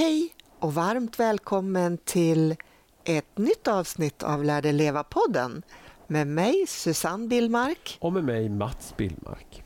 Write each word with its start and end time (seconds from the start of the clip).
Hej 0.00 0.34
och 0.58 0.74
varmt 0.74 1.20
välkommen 1.20 1.98
till 1.98 2.56
ett 3.04 3.38
nytt 3.38 3.68
avsnitt 3.68 4.22
av 4.22 4.44
Lär 4.44 4.62
dig 4.62 4.72
leva-podden 4.72 5.62
med 6.06 6.26
mig 6.26 6.64
Susanne 6.68 7.28
Billmark. 7.28 7.98
Och 8.00 8.12
med 8.12 8.24
mig 8.24 8.48
Mats 8.48 8.94
Billmark. 8.96 9.64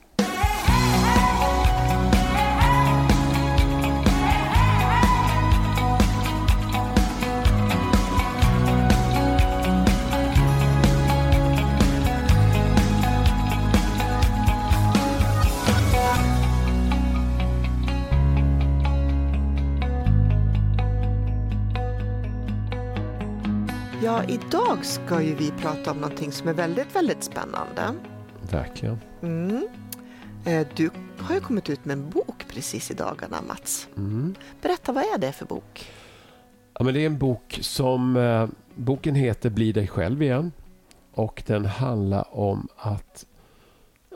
Ja, 24.14 24.24
idag 24.24 24.84
ska 24.84 25.22
ju 25.22 25.34
vi 25.34 25.50
prata 25.50 25.90
om 25.90 25.96
någonting 25.96 26.32
som 26.32 26.48
är 26.48 26.52
väldigt, 26.52 26.96
väldigt 26.96 27.22
spännande. 27.24 27.94
Verkligen. 28.50 28.98
Mm. 29.22 29.68
Eh, 30.44 30.66
Du 30.76 30.90
har 31.18 31.34
ju 31.34 31.40
kommit 31.40 31.70
ut 31.70 31.84
med 31.84 31.98
en 31.98 32.10
bok 32.10 32.44
precis 32.48 32.90
i 32.90 32.94
dagarna, 32.94 33.36
Mats. 33.48 33.88
Mm. 33.96 34.34
Berätta, 34.62 34.92
vad 34.92 35.04
är 35.04 35.18
det 35.18 35.32
för 35.32 35.46
bok? 35.46 35.90
Ja, 36.78 36.84
men 36.84 36.94
det 36.94 37.00
är 37.00 37.06
en 37.06 37.18
bok 37.18 37.58
som... 37.62 38.16
Eh, 38.16 38.48
boken 38.74 39.14
heter 39.14 39.50
Bli 39.50 39.72
dig 39.72 39.88
själv 39.88 40.22
igen. 40.22 40.52
Och 41.14 41.42
den 41.46 41.64
handlar 41.64 42.36
om 42.36 42.68
att, 42.76 43.26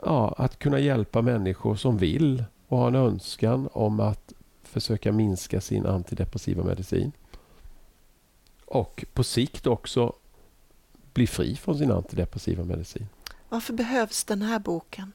ja, 0.05 0.33
att 0.37 0.59
kunna 0.59 0.79
hjälpa 0.79 1.21
människor 1.21 1.75
som 1.75 1.97
vill 1.97 2.43
och 2.67 2.77
har 2.77 2.87
en 2.87 2.95
önskan 2.95 3.69
om 3.73 3.99
att 3.99 4.33
försöka 4.63 5.11
minska 5.11 5.61
sin 5.61 5.85
antidepressiva 5.85 6.63
medicin. 6.63 7.11
Och 8.69 9.05
på 9.13 9.23
sikt 9.23 9.67
också 9.67 10.13
bli 11.13 11.27
fri 11.27 11.55
från 11.55 11.77
sin 11.77 11.91
antidepressiva 11.91 12.63
medicin. 12.63 13.07
Varför 13.49 13.73
behövs 13.73 14.23
den 14.23 14.41
här 14.41 14.59
boken? 14.59 15.11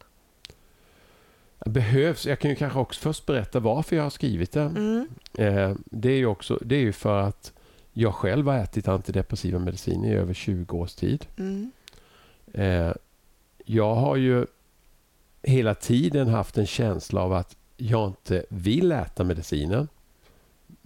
Behövs. 1.67 2.27
Jag 2.27 2.39
kan 2.39 2.51
ju 2.51 2.57
kanske 2.57 2.79
också 2.79 3.01
först 3.01 3.27
berätta 3.27 3.61
varför 3.61 3.97
jag 3.97 4.03
har 4.03 4.11
skrivit 4.11 4.53
den. 4.53 4.77
Mm. 4.77 5.09
Eh, 5.35 5.77
det 5.85 6.09
är 6.11 6.17
ju 6.17 6.27
också, 6.27 6.59
det 6.65 6.77
är 6.77 6.81
ju 6.81 6.93
för 6.93 7.21
att 7.21 7.53
jag 7.93 8.15
själv 8.15 8.49
har 8.49 8.59
ätit 8.59 8.89
antidepressiva 8.89 9.59
mediciner 9.59 10.09
i 10.09 10.15
över 10.15 10.35
20 10.35 10.77
års 10.77 10.95
tid. 10.95 11.27
Mm. 11.39 11.73
Eh, 12.53 12.93
jag 13.65 13.95
har 13.95 14.17
ju 14.17 14.47
hela 15.43 15.75
tiden 15.75 16.29
haft 16.29 16.59
en 16.59 16.67
känsla 16.67 17.21
av 17.21 17.33
att 17.33 17.57
jag 17.77 18.09
inte 18.09 18.45
vill 18.49 18.93
äta 18.93 19.25
medicinen. 19.25 19.89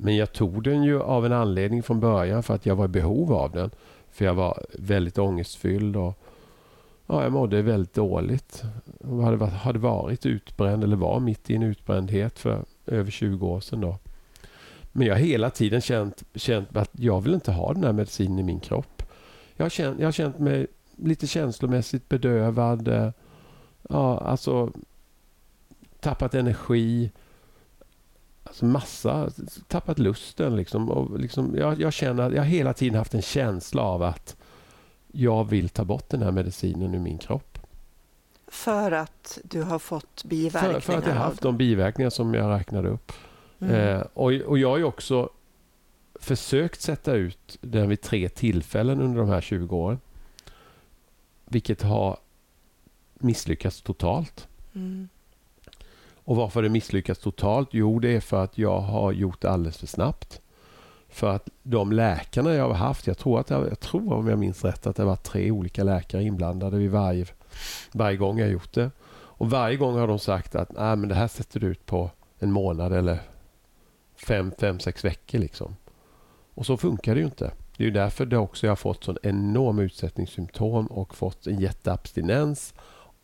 Men 0.01 0.17
jag 0.17 0.33
tog 0.33 0.63
den 0.63 0.83
ju 0.83 1.03
av 1.03 1.27
en 1.27 1.33
anledning 1.33 1.83
från 1.83 2.01
början 2.01 2.43
för 2.43 2.55
att 2.55 2.67
jag 2.67 2.77
var 2.77 2.85
i 2.85 2.89
behov 2.89 3.33
av 3.33 3.53
den. 3.53 3.71
För 4.11 4.25
jag 4.25 4.35
var 4.35 4.65
väldigt 4.79 5.19
ångestfylld 5.19 5.97
och 5.97 6.19
ja, 7.07 7.23
jag 7.23 7.33
mådde 7.33 7.63
väldigt 7.63 7.95
dåligt. 7.95 8.63
Jag 9.01 9.21
hade 9.21 9.37
varit, 9.37 9.53
hade 9.53 9.79
varit 9.79 10.27
utbränd 10.27 10.85
eller 10.85 10.97
var 10.97 11.21
mitt 11.21 11.51
i 11.51 11.55
en 11.55 11.63
utbrändhet 11.63 12.39
för 12.39 12.65
över 12.87 13.11
20 13.11 13.47
år 13.47 13.61
sedan. 13.61 13.81
Då. 13.81 13.99
Men 14.93 15.07
jag 15.07 15.15
har 15.15 15.21
hela 15.21 15.51
tiden 15.51 15.81
känt, 15.81 16.23
känt 16.35 16.77
att 16.77 16.91
jag 16.93 17.21
vill 17.21 17.35
inte 17.35 17.53
ha 17.53 17.73
den 17.73 17.85
här 17.85 17.93
medicinen 17.93 18.39
i 18.39 18.43
min 18.43 18.61
kropp. 18.61 19.03
Jag 19.57 19.65
har 19.65 19.71
känt, 19.71 20.01
jag 20.01 20.07
har 20.07 20.13
känt 20.13 20.39
mig 20.39 20.67
lite 20.97 21.27
känslomässigt 21.27 22.09
bedövad. 22.09 22.89
Eh, 22.89 23.11
ja, 23.89 24.19
alltså 24.19 24.73
tappat 26.01 26.35
energi. 26.35 27.11
Alltså 28.49 28.65
massa, 28.65 29.31
tappat 29.69 29.99
lusten 29.99 30.57
liksom. 30.57 30.91
Och 30.91 31.21
liksom 31.21 31.55
jag, 31.57 31.81
jag 31.81 31.93
känner 31.93 32.31
jag 32.31 32.43
har 32.43 32.47
hela 32.47 32.73
tiden 32.73 32.99
haft 32.99 33.15
en 33.15 33.23
känsla 33.23 33.83
av 33.83 34.03
att 34.03 34.37
jag 35.13 35.45
vill 35.45 35.69
ta 35.69 35.85
bort 35.85 36.09
den 36.09 36.23
här 36.23 36.33
medicinen 36.33 36.95
ur 36.95 36.99
min 36.99 37.19
kropp. 37.19 37.59
För 38.47 38.93
att 38.93 39.39
du 39.45 39.63
har 39.63 39.79
fått 39.79 40.25
biverkningar 40.25 40.81
För, 40.81 40.93
för 40.93 40.99
att 40.99 41.07
jag 41.07 41.15
har 41.15 41.25
haft 41.25 41.43
de 41.43 41.57
biverkningar 41.57 42.11
som 42.11 42.35
jag 42.35 42.51
räknade 42.51 42.89
upp. 42.89 43.13
Mm. 43.59 43.75
Eh, 43.75 44.01
och, 44.15 44.33
och 44.33 44.59
jag 44.59 44.71
har 44.71 44.79
ju 44.79 44.85
också 44.85 45.31
försökt 46.15 46.81
sätta 46.81 47.15
ut 47.15 47.59
den 47.61 47.89
vid 47.89 48.01
tre 48.01 48.29
tillfällen 48.29 49.01
under 49.01 49.21
de 49.21 49.29
här 49.29 49.41
20 49.41 49.77
åren. 49.77 50.01
Vilket 51.45 51.83
har 51.83 52.19
misslyckats 53.15 53.83
totalt. 53.83 54.49
Mm. 54.75 55.09
Och 56.29 56.37
varför 56.37 56.63
det 56.63 56.69
misslyckats 56.69 57.21
totalt? 57.21 57.69
Jo, 57.73 57.99
det 57.99 58.17
är 58.17 58.21
för 58.21 58.45
att 58.45 58.59
jag 58.59 58.81
har 58.81 59.13
gjort 59.13 59.41
det 59.41 59.51
alldeles 59.51 59.79
för 59.79 59.87
snabbt. 59.87 60.41
För 61.09 61.35
att 61.35 61.49
de 61.63 61.93
läkarna 61.93 62.55
jag 62.55 62.69
har 62.69 62.75
haft, 62.75 63.07
jag 63.07 63.19
tror, 63.19 63.41
att 63.41 63.51
jag, 63.51 63.67
jag 63.67 63.81
tror 63.81 64.13
om 64.13 64.29
jag 64.29 64.39
minns 64.39 64.65
rätt 64.65 64.87
att 64.87 64.97
det 64.97 65.05
var 65.05 65.17
tre 65.17 65.51
olika 65.51 65.85
läkare 65.85 66.23
inblandade 66.23 66.79
vid 66.79 66.91
varje, 66.91 67.27
varje 67.93 68.17
gång 68.17 68.39
jag 68.39 68.51
gjort 68.51 68.73
det. 68.73 68.91
Och 69.11 69.51
varje 69.51 69.77
gång 69.77 69.99
har 69.99 70.07
de 70.07 70.19
sagt 70.19 70.55
att 70.55 70.73
Nej, 70.73 70.97
men 70.97 71.09
det 71.09 71.15
här 71.15 71.29
sätter 71.29 71.61
du 71.61 71.67
ut 71.67 71.87
på 71.87 72.11
en 72.39 72.53
månad 72.53 72.93
eller 72.93 73.19
fem, 74.27 74.53
fem, 74.59 74.81
sex 74.81 75.05
veckor. 75.05 75.39
Liksom. 75.39 75.77
Och 76.55 76.67
så 76.67 76.77
funkar 76.77 77.15
det 77.15 77.21
ju 77.21 77.27
inte. 77.27 77.51
Det 77.77 77.83
är 77.83 77.87
ju 77.87 77.93
därför 77.93 78.27
det 78.27 78.39
också 78.39 78.67
jag 78.67 78.71
har 78.71 78.77
fått 78.77 79.05
sån 79.05 79.19
enorm 79.23 79.79
utsättningssymptom 79.79 80.87
och 80.87 81.15
fått 81.15 81.47
en 81.47 81.61
jätteabstinens 81.61 82.75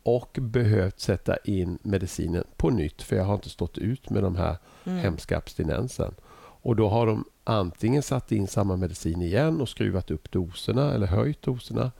och 0.05 0.37
behövt 0.41 0.99
sätta 0.99 1.37
in 1.37 1.77
medicinen 1.81 2.43
på 2.57 2.69
nytt 2.69 3.01
för 3.01 3.15
jag 3.15 3.23
har 3.23 3.33
inte 3.35 3.49
stått 3.49 3.77
ut 3.77 4.09
med 4.09 4.23
de 4.23 4.35
här 4.35 4.57
Mm. 4.87 4.99
hemska 4.99 5.37
abstinensen. 5.37 6.15
Och 6.37 6.75
då 6.75 6.89
har 6.89 7.05
de 7.07 7.25
antingen 7.43 8.03
satt 8.03 8.31
in 8.31 8.47
samma 8.47 8.75
medicin 8.75 9.21
igen 9.21 9.61
och 9.61 9.69
skruvat 9.69 10.11
upp 10.11 10.31
doserna 10.31 10.93
eller 10.93 11.07
höjt 11.07 11.41
doserna. 11.41 11.91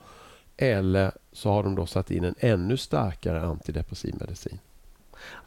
Eller 0.56 1.12
så 1.32 1.50
har 1.50 1.62
de 1.62 1.74
då 1.74 1.86
satt 1.86 2.10
in 2.10 2.24
en 2.24 2.34
ännu 2.38 2.76
starkare 2.76 3.42
antidepressiv 3.46 4.14
medicin. 4.20 4.58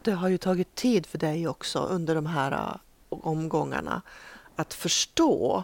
Det 0.02 0.12
har 0.12 0.30
ju 0.30 0.38
tagit 0.38 0.76
tid 0.76 1.06
för 1.06 1.18
dig 1.18 1.48
också 1.48 1.80
under 1.80 2.16
de 2.16 2.26
här 2.26 2.52
ä, 2.52 2.78
omgångarna 3.10 4.02
att 4.56 4.74
förstå 4.74 5.64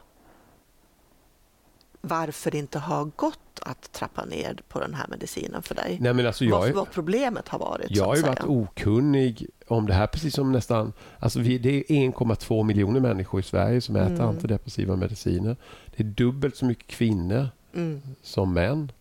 varför 2.07 2.51
det 2.51 2.57
inte 2.57 2.79
har 2.79 3.05
gått 3.15 3.39
att 3.61 3.91
trappa 3.91 4.25
ner 4.25 4.57
på 4.67 4.79
den 4.79 4.93
här 4.93 5.07
medicinen 5.07 5.61
för 5.61 5.75
dig. 5.75 5.97
Nej, 6.01 6.13
men 6.13 6.27
alltså 6.27 6.45
jag, 6.45 6.73
vad, 6.73 6.91
problemet 6.91 7.47
har 7.47 7.59
varit. 7.59 7.87
jag 7.91 8.05
har 8.05 8.15
ju 8.15 8.21
varit 8.21 8.43
okunnig 8.43 9.47
om 9.67 9.85
det 9.87 9.93
här 9.93 10.07
precis 10.07 10.33
som 10.33 10.51
nästan... 10.51 10.93
Alltså 11.19 11.39
vi, 11.39 11.57
det 11.57 11.69
är 11.69 11.83
1,2 11.83 12.63
miljoner 12.63 12.99
människor 12.99 13.39
i 13.39 13.43
Sverige 13.43 13.81
som 13.81 13.95
äter 13.95 14.15
Mm. 14.15 14.27
antidepressiva 14.27 14.95
mediciner. 14.95 15.55
Det 15.95 16.03
är 16.03 16.07
dubbelt 16.07 16.55
så 16.55 16.65
mycket 16.65 16.87
kvinnor 16.87 17.49
Mm. 17.73 18.01
som 18.21 18.53
män. 18.53 18.91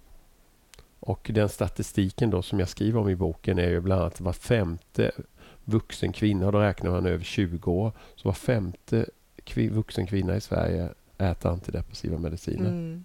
Och 1.01 1.31
den 1.35 1.49
statistiken 1.49 2.31
då 2.31 2.43
som 2.43 2.59
jag 2.61 2.69
skriver 2.69 3.01
om 3.01 3.09
i 3.09 3.17
boken 3.17 3.59
är 3.59 3.69
ju 3.69 3.81
bland 3.81 4.01
annat 4.03 4.21
var 4.21 4.33
femte 4.33 5.11
vuxen 5.65 6.13
kvinna, 6.13 6.51
då 6.51 6.61
räknar 6.61 6.91
man 6.91 7.07
över 7.07 7.25
20 7.25 7.73
år, 7.73 7.93
så 8.17 8.29
var 8.29 8.33
femte 8.35 9.07
kvi, 9.45 9.69
vuxen 9.69 10.07
kvinna 10.07 10.37
i 10.37 10.41
Sverige 10.41 10.89
äter 11.25 11.51
antidepressiva 11.51 12.19
mediciner. 12.19 12.69
Mm. 12.69 13.05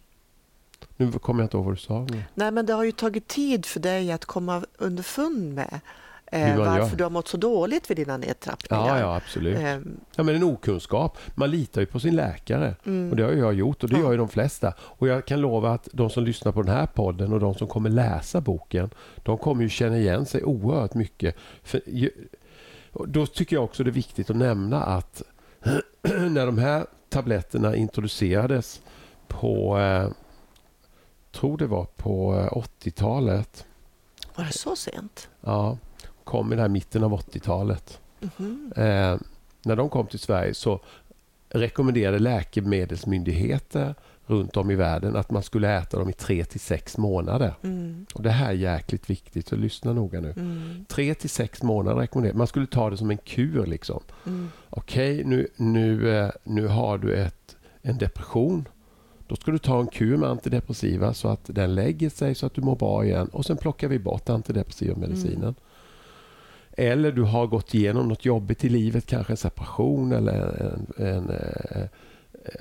Nu 0.98 1.12
kommer 1.12 1.42
jag 1.42 1.46
inte 1.46 1.58
ihåg 1.58 1.66
vad 1.66 1.74
du 1.74 1.80
sa. 1.80 2.00
Men... 2.10 2.22
Nej, 2.34 2.52
men 2.52 2.66
det 2.66 2.74
har 2.74 2.84
ju 2.84 2.92
tagit 2.92 3.28
tid 3.28 3.66
för 3.66 3.80
dig 3.80 4.12
att 4.12 4.26
komma 4.26 4.64
underfund 4.78 5.54
med 5.54 5.80
eh, 6.26 6.58
varför 6.58 6.78
gör. 6.90 6.96
du 6.96 7.04
har 7.04 7.12
mått 7.12 7.28
så 7.28 7.38
dåligt 7.38 7.90
vid 7.90 7.98
dina 7.98 8.18
nedtrappningar. 8.18 8.88
Ja, 8.88 9.00
ja, 9.00 9.16
absolut. 9.16 9.58
Ehm, 9.58 10.00
Ja, 10.16 10.24
men 10.24 10.36
en 10.36 10.44
okunskap. 10.44 11.18
Man 11.36 11.52
litar 11.52 11.82
ju 11.82 11.88
på 11.88 12.00
sin 12.00 12.16
läkare. 12.16 12.76
mm. 12.86 13.10
Och 13.10 13.16
det 13.16 13.24
har 13.24 13.32
jag 13.32 13.54
gjort 13.54 13.84
och 13.84 13.90
det 13.90 13.96
Ja. 13.96 14.02
gör 14.02 14.12
ju 14.12 14.18
de 14.18 14.30
flesta. 14.30 14.74
Och 14.80 15.08
jag 15.08 15.26
kan 15.26 15.42
lova 15.42 15.72
att 15.72 15.88
de 15.94 16.10
som 16.10 16.24
lyssnar 16.24 16.52
på 16.52 16.62
den 16.62 16.76
här 16.76 16.86
podden 16.86 17.34
och 17.34 17.40
de 17.40 17.56
som 17.56 17.68
kommer 17.68 17.90
läsa 17.90 18.42
boken, 18.42 18.90
de 19.16 19.38
kommer 19.38 19.64
ju 19.64 19.70
känna 19.70 19.98
igen 19.98 20.26
sig 20.26 20.44
oerhört 20.44 20.94
mycket. 20.94 21.36
För, 21.64 21.82
ju- 21.86 22.28
då 23.08 23.26
tycker 23.26 23.56
jag 23.56 23.64
också 23.64 23.84
det 23.84 23.90
är 23.90 23.92
viktigt 23.92 24.30
att 24.30 24.36
nämna 24.36 24.84
att 24.84 25.22
när 26.30 26.46
de 26.46 26.58
här 26.58 26.86
tabletterna 27.10 27.76
introducerades 27.76 28.82
på, 29.28 29.80
eh, 29.80 30.10
tror 31.32 31.58
det 31.58 31.68
var 31.68 31.86
på 31.86 32.36
eh, 32.38 32.58
80-talet, 32.58 33.66
Var 34.36 34.44
det 34.46 34.54
så 34.54 34.76
sent? 34.76 35.30
ja, 35.42 35.78
kom 36.24 36.48
i 36.48 36.56
den 36.56 36.60
här 36.62 36.70
mitten 36.70 37.04
av 37.04 37.14
80-talet. 37.14 38.00
Mhm. 38.20 38.74
Eh, 38.76 39.18
när 39.66 39.76
de 39.76 39.90
kom 39.90 40.08
till 40.08 40.20
Sverige 40.20 40.54
så 40.54 40.80
rekommenderade 41.50 42.20
läkemedelsmyndigheter 42.20 43.96
runt 44.30 44.58
om 44.58 44.72
i 44.72 44.76
världen 44.76 45.16
att 45.16 45.32
man 45.32 45.44
skulle 45.44 45.78
äta 45.78 46.00
dem 46.00 46.10
i 46.10 46.14
tre 46.14 46.46
till 46.46 46.60
sex 46.60 46.98
månader. 46.98 47.54
Mm. 47.64 48.06
Och 48.14 48.24
Det 48.24 48.30
här 48.30 48.50
är 48.50 48.54
jäkligt 48.54 49.10
viktigt, 49.10 49.48
så 49.48 49.56
lyssna 49.56 49.94
noga 49.94 50.20
nu. 50.20 50.34
Mm. 50.38 50.86
Tre 50.90 51.14
till 51.14 51.30
sex 51.30 51.64
månader 51.64 52.02
rekommenderar 52.02 52.38
Man 52.38 52.48
skulle 52.48 52.68
ta 52.68 52.90
det 52.90 52.98
som 52.98 53.12
en 53.12 53.18
kur. 53.18 53.66
liksom. 53.66 54.04
Mm. 54.26 54.50
Okej, 54.70 55.24
nu, 55.24 55.48
nu, 55.56 56.18
eh, 56.18 56.30
nu 56.44 56.68
har 56.68 56.98
du 56.98 57.16
ett, 57.16 57.58
en 57.82 57.98
depression. 57.98 58.68
Då 59.28 59.36
ska 59.36 59.52
du 59.52 59.58
ta 59.58 59.80
en 59.80 59.88
kur 59.88 60.18
med 60.18 60.30
antidepressiva 60.30 61.14
så 61.14 61.28
att 61.28 61.42
den 61.46 61.76
lägger 61.76 62.10
sig 62.10 62.36
så 62.36 62.46
att 62.46 62.54
du 62.54 62.62
mår 62.62 62.76
bra 62.76 63.06
igen 63.06 63.28
och 63.28 63.46
sen 63.46 63.58
plockar 63.58 63.88
vi 63.88 64.00
bort 64.00 64.30
antidepressiva 64.30 64.96
medicinen. 64.96 65.56
eller 66.72 67.12
du 67.12 67.22
har 67.24 67.48
gått 67.48 67.74
igenom 67.74 68.08
något 68.08 68.26
jobbigt 68.26 68.64
i 68.66 68.70
livet, 68.70 69.06
kanske 69.06 69.34
en 69.34 69.38
separation 69.38 70.12
eller 70.12 70.34
en, 70.98 71.08
en, 71.08 71.30
eh, 71.30 71.88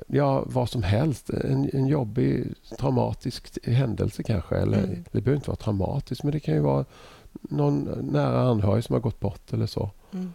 ja, 0.06 0.42
vad 0.46 0.68
som 0.68 0.82
helst. 0.82 1.30
En, 1.30 1.70
en 1.72 1.86
jobbig, 1.86 2.54
traumatisk 2.78 3.66
händelse 3.68 4.22
kanske. 4.22 4.56
Eller, 4.56 4.78
Mm. 4.84 5.04
Det 5.12 5.20
behöver 5.20 5.36
inte 5.36 5.50
vara 5.50 5.56
traumatiskt, 5.56 6.24
men 6.24 6.32
det 6.32 6.40
kan 6.40 6.54
ju 6.54 6.60
vara 6.60 6.84
någon 7.32 8.08
nära 8.12 8.40
anhörig 8.40 8.84
som 8.84 8.92
har 8.94 9.00
gått 9.00 9.20
bort 9.20 9.52
eller 9.52 9.66
så. 9.66 9.90
Mm. 10.12 10.32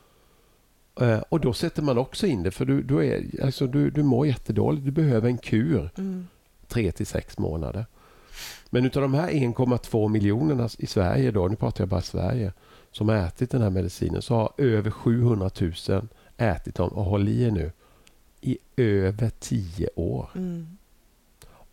Eh, 1.02 1.20
Och 1.30 1.40
då 1.40 1.54
sätter 1.54 1.82
man 1.82 1.98
också 1.98 2.28
in 2.28 2.44
det, 2.44 2.52
för 2.52 2.66
du, 2.66 2.82
du, 2.84 3.06
är, 3.06 3.44
alltså 3.44 3.68
du, 3.68 3.90
du 3.90 4.04
mår 4.04 4.28
jättedåligt. 4.28 4.86
Du 4.86 4.92
behöver 4.92 5.30
en 5.30 5.38
kur 5.38 5.90
Mm. 5.98 6.28
tre 6.68 6.92
till 6.92 7.06
sex 7.08 7.38
månader. 7.38 7.86
Men 8.70 8.86
utav 8.86 9.02
de 9.02 9.14
här 9.14 9.30
1,2 9.30 10.10
miljonerna 10.10 10.70
i 10.78 10.86
Sverige, 10.88 11.32
då, 11.32 11.48
nu 11.48 11.56
pratar 11.56 11.82
jag 11.82 11.90
bara 11.90 12.02
Sverige, 12.02 12.54
som 12.92 13.10
har 13.10 13.16
ätit 13.16 13.52
den 13.52 13.62
här 13.62 13.70
medicinen, 13.70 14.22
så 14.22 14.36
har 14.36 14.52
över 14.58 14.92
700 14.92 15.50
000 15.90 16.08
ätit 16.38 16.76
dem, 16.76 16.90
och 16.90 17.04
håll 17.06 17.28
i 17.28 17.44
er 17.44 17.52
nu, 17.52 17.72
i 18.44 18.58
över 18.78 19.32
10 19.40 19.90
år. 19.96 20.30
Mm. 20.36 20.78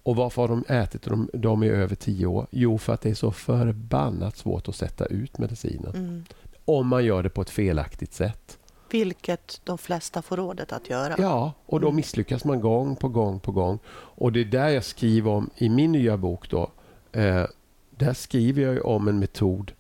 Och 0.02 0.17
varför 0.17 0.43
har 0.43 0.49
de 0.49 0.64
ätit 0.69 1.02
dem, 1.02 1.31
dem 1.32 1.62
i 1.62 1.69
över 1.69 1.94
10 1.96 2.26
år? 2.26 2.46
Jo, 2.50 2.78
för 2.78 2.93
att 2.94 3.00
det 3.00 3.11
är 3.11 3.14
så 3.14 3.32
förbannat 3.32 4.37
svårt 4.37 4.69
att 4.69 4.76
sätta 4.76 5.06
ut 5.06 5.38
medicinen. 5.38 5.94
Mm. 5.94 6.25
Om 6.64 6.87
man 6.87 7.05
gör 7.05 7.22
det 7.22 7.28
på 7.31 7.43
ett 7.43 7.50
felaktigt 7.50 8.12
sätt. 8.12 8.58
Vilket 8.90 9.61
de 9.64 9.78
flesta 9.78 10.22
får 10.22 10.37
rådet 10.37 10.72
att 10.72 10.90
göra. 10.90 11.14
Ja, 11.19 11.52
och 11.67 11.81
då 11.81 11.87
Mm. 11.87 11.96
misslyckas 11.96 12.44
man 12.44 12.61
gång 12.61 12.96
på 12.96 13.08
gång 13.08 13.40
på 13.40 13.52
gång. 13.52 13.78
Och 13.93 14.32
det 14.32 14.40
är 14.40 14.44
där 14.44 14.69
jag 14.69 14.84
skriver 14.84 15.31
om 15.31 15.50
i 15.56 15.69
min 15.69 15.93
nya 15.93 16.16
bok 16.16 16.50
då. 16.50 16.70
Eh, 17.12 17.44
där 17.90 18.12
skriver 18.14 18.62
jag 18.62 18.87
om 18.87 19.08
en 19.08 19.19
metod 19.19 19.73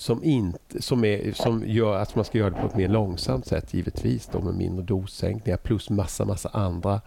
som, 0.00 0.24
inte, 0.24 0.82
som, 0.82 1.04
är, 1.04 1.32
som 1.32 1.64
gör 1.66 1.96
att 1.96 2.14
man 2.14 2.24
ska 2.24 2.38
göra 2.38 2.50
det 2.50 2.60
på 2.60 2.66
ett 2.66 2.76
mer 2.76 2.88
långsamt 2.88 3.46
sätt 3.46 3.74
givetvis 3.74 4.26
då 4.32 4.40
med 4.40 4.54
mindre 4.54 4.84
dossänkningar 4.84 5.56
plus 5.56 5.90
massa, 5.90 6.24
massa 6.24 6.48
andra 6.48 7.00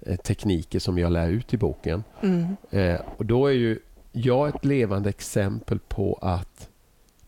eh, 0.00 0.16
tekniker 0.16 0.78
som 0.78 0.98
jag 0.98 1.12
lär 1.12 1.28
ut 1.28 1.54
i 1.54 1.56
boken. 1.56 2.04
Mm. 2.20 2.56
Eh, 2.70 3.00
och 3.16 3.26
då 3.26 3.46
är 3.46 3.52
ju 3.52 3.78
jag 4.12 4.48
ett 4.48 4.64
levande 4.64 5.08
exempel 5.08 5.78
på 5.78 6.18
att 6.22 6.68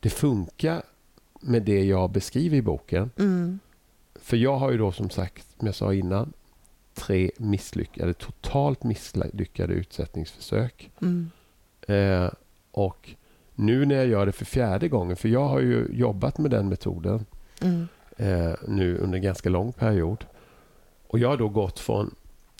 det 0.00 0.10
funkar 0.10 0.82
med 1.40 1.62
det 1.62 1.84
jag 1.84 2.10
beskriver 2.10 2.56
i 2.56 2.62
boken. 2.62 3.10
Mm. 3.18 3.58
För 4.14 4.36
jag 4.36 4.56
har 4.56 4.70
ju 4.70 4.78
då 4.78 4.92
som 4.92 5.10
sagt, 5.10 5.46
som 5.58 5.66
jag 5.66 5.74
sa 5.74 5.94
innan, 5.94 6.32
tre 6.94 7.30
misslyckade, 7.36 8.14
totalt 8.14 8.82
misslyckade 8.82 9.74
utsättningsförsök. 9.74 10.90
Mm. 11.00 11.30
Eh, 11.88 12.30
och 12.70 13.14
nu 13.58 13.84
när 13.86 13.94
jag 13.94 14.06
gör 14.06 14.26
det 14.26 14.32
för 14.32 14.44
fjärde 14.44 14.88
gången, 14.88 15.16
för 15.16 15.28
jag 15.28 15.48
har 15.48 15.60
ju 15.60 15.86
jobbat 15.92 16.38
med 16.38 16.50
den 16.50 16.68
metoden 16.68 17.24
Mm. 17.60 17.88
eh, 18.16 18.54
nu 18.68 18.98
under 18.98 19.16
en 19.18 19.22
ganska 19.22 19.48
lång 19.48 19.72
period. 19.72 20.24
Och 21.06 21.18
jag 21.18 21.28
har 21.28 21.36
då 21.36 21.48
gått 21.48 21.78
från 21.78 22.14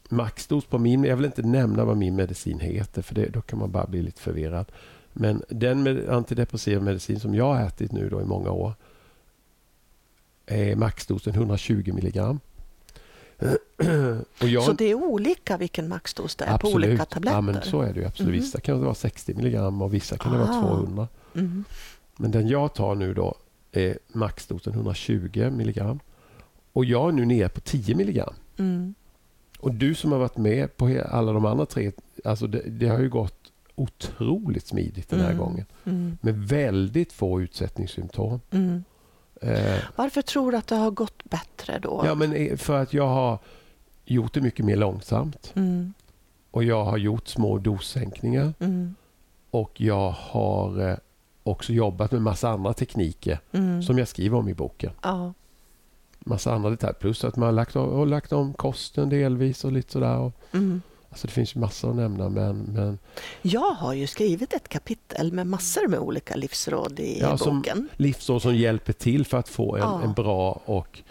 maxdos 0.09 0.65
på 0.65 0.79
min, 0.79 1.05
jag 1.05 1.17
vill 1.17 1.27
inte 1.27 1.43
nämna 1.43 1.85
vad 1.85 1.97
min 1.97 2.17
medicin 2.17 2.61
heter 2.61 3.03
för 3.03 3.15
det, 3.15 3.29
då 3.29 3.41
kan 3.41 3.59
man 3.59 3.71
bara 3.71 3.87
bli 3.87 4.03
lite 4.03 4.21
förvirrad. 4.21 4.67
Men 5.13 5.43
den 5.49 5.83
med, 5.83 6.09
antidepressiva 6.09 6.81
medicin 6.81 7.21
som 7.21 7.35
jag 7.35 7.55
har 7.55 7.67
ätit 7.67 7.93
nu 7.93 8.09
då 8.09 8.21
i 8.21 8.25
många 8.25 8.51
år 8.51 8.73
är 10.47 10.77
maxdosen 10.77 11.35
120 11.35 11.93
milligram. 11.95 12.41
Jag, 14.39 14.63
Så 14.63 14.73
det 14.73 14.85
är 14.85 14.95
olika 14.95 15.57
vilken 15.57 15.89
maxdos 15.89 16.37
det 16.37 16.45
är 16.45 16.59
på 16.59 16.69
olika 16.69 17.05
tabletter? 17.05 17.37
Ja, 17.37 17.41
men 17.41 17.63
så 17.63 17.81
är 17.83 17.93
det 17.93 18.01
ju 18.01 18.07
absolut. 18.07 18.33
Mhm. 18.35 18.41
Vissa 18.41 18.61
kan 18.61 18.79
det 18.79 18.85
vara 18.85 18.95
60 18.95 19.35
milligram 19.35 19.83
och 19.83 19.95
vissa 19.95 20.17
kan 20.19 20.33
det 20.33 20.39
vara 20.39 20.51
Ah. 20.51 20.61
200. 20.69 21.09
Mm. 21.35 21.65
Men 22.17 22.31
den 22.31 22.49
jag 22.49 22.75
tar 22.75 22.95
nu 22.95 23.15
då 23.15 23.35
är 23.73 23.99
maxdosen 24.13 24.73
120 24.73 25.51
milligram. 25.51 26.01
Och 26.73 26.85
jag 26.85 27.09
är 27.09 27.13
nu 27.13 27.25
nere 27.25 27.49
på 27.49 27.61
10 27.61 27.95
milligram. 27.95 28.35
Mm. 28.57 28.95
Och 29.61 29.75
du 29.75 29.95
som 29.95 30.13
har 30.13 30.19
varit 30.19 30.37
med 30.37 30.77
på 30.77 31.01
alla 31.11 31.33
de 31.33 31.45
andra 31.45 31.67
tre, 31.67 31.93
alltså 32.25 32.47
det, 32.47 32.63
det 32.67 32.89
har 32.89 32.99
ju 32.99 33.09
gått 33.09 33.53
otroligt 33.75 34.67
smidigt 34.67 35.09
den 35.11 35.21
här 35.21 35.27
Mm. 35.31 35.39
gången. 35.39 35.65
Mm. 35.85 36.19
Med 36.21 36.35
väldigt 36.39 37.13
få 37.13 37.41
utsättningssymptom. 37.41 38.41
Eh, 39.43 39.79
Varför 39.97 40.23
tror 40.23 40.53
du 40.53 40.59
att 40.59 40.67
det 40.67 40.77
har 40.77 40.91
gått 40.91 41.25
bättre 41.25 41.79
då? 41.79 42.03
ja, 42.07 42.15
men 42.15 42.33
eh, 42.33 42.57
för 42.57 42.83
att 42.83 42.93
jag 42.95 43.09
har 43.09 43.39
gjort 44.05 44.35
det 44.35 44.41
mycket 44.41 44.65
mer 44.65 44.77
långsamt. 44.77 45.53
Mm. 45.57 45.93
Och 46.51 46.65
jag 46.65 46.85
har 46.85 46.97
gjort 46.97 47.29
små 47.29 47.59
dossänkningar. 47.59 48.55
Mm. 48.61 48.95
Och 49.51 49.81
jag 49.81 50.11
har 50.11 50.89
eh, 50.91 50.97
också 51.43 51.73
jobbat 51.73 52.13
med 52.13 52.23
massa 52.23 52.49
andra 52.49 52.73
tekniker 52.73 53.39
Mm. 53.53 53.83
som 53.83 53.99
jag 53.99 54.09
skriver 54.09 54.39
om 54.39 54.49
i 54.49 54.55
boken. 54.55 54.93
Ja. 55.03 55.33
Massa 56.21 56.53
andra 56.55 56.71
detaljer. 56.71 56.95
Plus 57.01 57.25
att 57.25 57.37
man 57.37 57.47
har 57.47 57.53
lagt 57.53 57.77
om, 57.77 57.93
har 57.99 58.07
lagt 58.07 58.33
om 58.33 58.53
kosten 58.53 59.09
delvis 59.09 59.65
och 59.65 59.73
lite 59.73 59.93
sådär. 59.93 60.19
Och, 60.19 60.33
Mm. 60.53 60.83
Alltså 61.11 61.27
det 61.27 61.33
finns 61.33 61.55
massor 61.55 61.91
att 61.91 61.97
nämna 61.97 62.29
men, 62.29 62.59
men 62.59 62.99
Jag 63.43 63.71
har 63.75 63.93
ju 63.95 64.07
skrivit 64.07 64.53
ett 64.53 64.69
kapitel 64.69 65.33
med 65.33 65.47
massor 65.47 65.89
med 65.89 65.99
olika 66.01 66.37
livsråd 66.37 67.01
i 67.01 67.19
Ja, 67.21 67.39
som- 67.39 67.57
boken. 67.59 67.89
livsår 67.97 68.39
som 68.39 68.55
hjälper 68.57 68.93
till 68.93 69.27
för 69.27 69.39
att 69.39 69.49
få 69.49 69.77
en, 69.77 69.83
Ja. 69.83 70.03
en 70.03 70.13
bra 70.13 70.61
och 70.65 71.03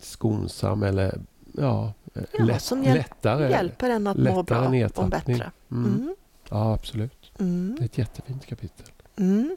skonsam 0.00 0.82
eller 0.82 1.20
ja, 1.52 1.92
Ja, 2.38 2.44
lätt, 2.44 2.62
som 2.62 2.84
hjäl- 2.84 2.94
lättare. 2.96 3.50
Hjälper 3.50 3.90
en 3.90 4.06
att 4.06 4.16
må 4.16 4.42
bra 4.42 4.68
och 4.96 5.08
bättre. 5.08 5.50
Mm. 5.70 5.84
Mm. 5.84 6.14
Ja, 6.50 6.74
absolut. 6.74 7.30
Det 7.36 7.44
är 7.44 7.46
Mm. 7.48 7.78
ett 7.80 7.98
jättefint 7.98 8.46
kapitel. 8.46 8.86
Mm. 9.16 9.56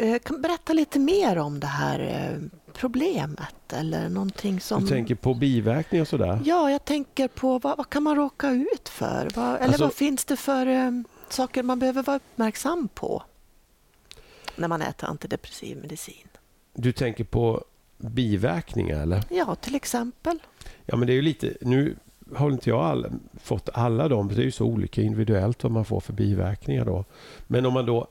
Eh, 0.00 0.18
Kan 0.18 0.42
berätta 0.42 0.72
lite 0.72 0.98
mer 0.98 1.38
om 1.38 1.60
det 1.60 1.66
här 1.66 2.00
eh, 2.00 2.38
problemet 2.72 3.72
eller 3.72 4.08
någonting 4.08 4.60
som... 4.60 4.82
Du 4.82 4.88
tänker 4.88 5.14
på 5.14 5.34
biverkningar 5.34 6.02
och 6.02 6.08
sådär? 6.08 6.40
Ja, 6.44 6.70
jag 6.70 6.84
tänker 6.84 7.28
på 7.28 7.58
vad, 7.58 7.76
vad 7.76 7.90
kan 7.90 8.02
man 8.02 8.16
råka 8.16 8.50
ut 8.50 8.88
för? 8.88 9.28
Vad, 9.34 9.54
eller 9.54 9.64
Alltså- 9.66 9.82
vad 9.84 9.92
finns 9.94 10.24
det 10.24 10.36
för 10.36 10.66
eh, 10.66 10.90
saker 11.28 11.62
man 11.62 11.78
behöver 11.78 12.02
vara 12.02 12.16
uppmärksam 12.16 12.88
på 12.94 13.22
när 14.56 14.68
man 14.68 14.82
äter 14.82 15.08
antidepressiv 15.08 15.76
medicin? 15.76 16.28
Du 16.74 16.92
tänker 16.92 17.24
på 17.24 17.64
biverkningar 17.98 19.02
eller? 19.02 19.22
Ja, 19.30 19.54
till 19.54 19.74
exempel. 19.74 20.38
Ja, 20.86 20.96
men 20.96 21.06
det 21.06 21.12
är 21.12 21.14
ju 21.14 21.22
lite... 21.22 21.54
Nu 21.60 21.96
har 22.34 22.50
inte 22.50 22.70
jag 22.70 22.80
all, 22.84 23.06
fått 23.42 23.68
alla 23.72 24.08
dem. 24.08 24.28
Det 24.28 24.34
är 24.42 24.44
ju 24.44 24.50
så 24.50 24.64
olika 24.64 25.02
individuellt 25.02 25.62
vad 25.62 25.72
man 25.72 25.84
får 25.84 26.00
för 26.00 26.12
biverkningar 26.12 26.84
då. 26.84 27.04
Men 27.46 27.66
om 27.66 27.72
man 27.72 27.86
då... 27.86 28.06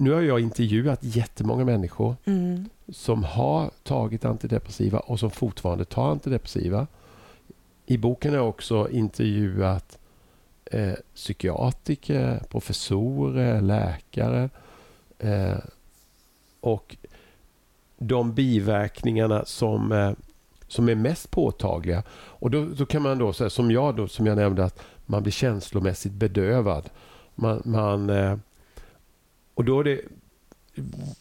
Nu 0.00 0.12
har 0.12 0.22
jag 0.22 0.40
intervjuat 0.40 0.98
jättemånga 1.02 1.64
människor 1.64 2.16
Mm. 2.24 2.68
som 2.88 3.24
har 3.24 3.70
tagit 3.82 4.24
antidepressiva 4.24 4.98
och 4.98 5.20
som 5.20 5.30
fortfarande 5.30 5.84
tar 5.84 6.10
antidepressiva. 6.10 6.86
I 7.86 7.98
boken 7.98 8.30
har 8.30 8.38
jag 8.38 8.48
också 8.48 8.88
intervjuat 8.90 9.98
eh, 10.64 10.92
psykiatriker, 11.14 12.42
professorer, 12.50 13.60
läkare. 13.60 14.50
Eh, 15.18 15.58
och 16.60 16.96
de 17.98 18.34
biverkningarna 18.34 19.44
som, 19.44 19.92
eh, 19.92 20.12
som 20.68 20.88
är 20.88 20.94
mest 20.94 21.30
påtagliga. 21.30 22.02
Och 22.10 22.50
då, 22.50 22.64
då 22.64 22.86
kan 22.86 23.02
man 23.02 23.18
då 23.18 23.32
säga, 23.32 23.50
som 23.50 23.70
jag 23.70 23.96
då, 23.96 24.08
som 24.08 24.26
jag 24.26 24.36
nämnde, 24.36 24.64
att 24.64 24.80
man 25.06 25.22
blir 25.22 25.32
känslomässigt 25.32 26.12
bedövad. 26.12 26.90
Man, 27.34 27.62
man, 27.64 28.10
eh, 28.10 28.36
och 29.58 29.64
då 29.64 29.80
är 29.80 29.84
det 29.84 30.00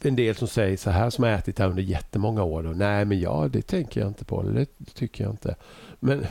en 0.01 0.15
del 0.15 0.35
som 0.35 0.47
säger 0.47 0.77
så 0.77 0.89
här 0.89 1.09
som 1.09 1.23
har 1.23 1.31
ätit 1.31 1.59
här 1.59 1.69
under 1.69 1.83
jättemånga 1.83 2.43
år. 2.43 2.63
Då, 2.63 2.69
Nej, 2.69 3.05
men 3.05 3.19
ja, 3.19 3.47
det 3.51 3.61
tänker 3.61 4.01
jag 4.01 4.07
inte 4.09 4.25
på. 4.25 4.41
Det 4.41 4.65
tycker 4.93 5.23
jag 5.23 5.33
inte. 5.33 5.55
Men 5.99 6.25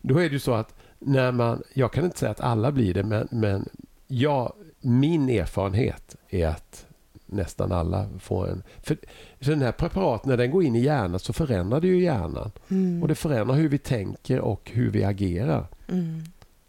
då 0.00 0.18
är 0.18 0.22
det 0.28 0.32
ju 0.32 0.38
så 0.38 0.54
att 0.54 0.74
när 0.98 1.32
man... 1.32 1.62
Jag 1.74 1.92
kan 1.92 2.04
inte 2.04 2.18
säga 2.18 2.30
att 2.30 2.40
alla 2.40 2.72
blir 2.72 2.94
det, 2.94 3.02
men, 3.02 3.28
men 3.30 3.68
jag, 4.06 4.52
min 4.80 5.28
erfarenhet 5.28 6.16
är 6.28 6.46
att 6.46 6.86
nästan 7.26 7.72
alla 7.72 8.08
får 8.20 8.48
en... 8.50 8.62
För, 8.82 8.96
för 9.40 9.50
den 9.50 9.62
här 9.62 9.72
preparaten, 9.72 10.30
när 10.30 10.36
den 10.36 10.50
går 10.50 10.64
in 10.64 10.76
i 10.76 10.80
hjärnan 10.80 11.18
så 11.18 11.32
förändrar 11.32 11.80
det 11.80 11.86
ju 11.86 12.02
hjärnan. 12.02 12.50
Mm. 12.68 13.02
Och 13.02 13.08
det 13.08 13.14
förändrar 13.14 13.56
hur 13.56 13.68
vi 13.68 13.78
tänker 13.78 14.40
och 14.40 14.70
hur 14.74 14.90
vi 14.90 15.04
agerar. 15.04 15.66
Mm. 15.88 16.22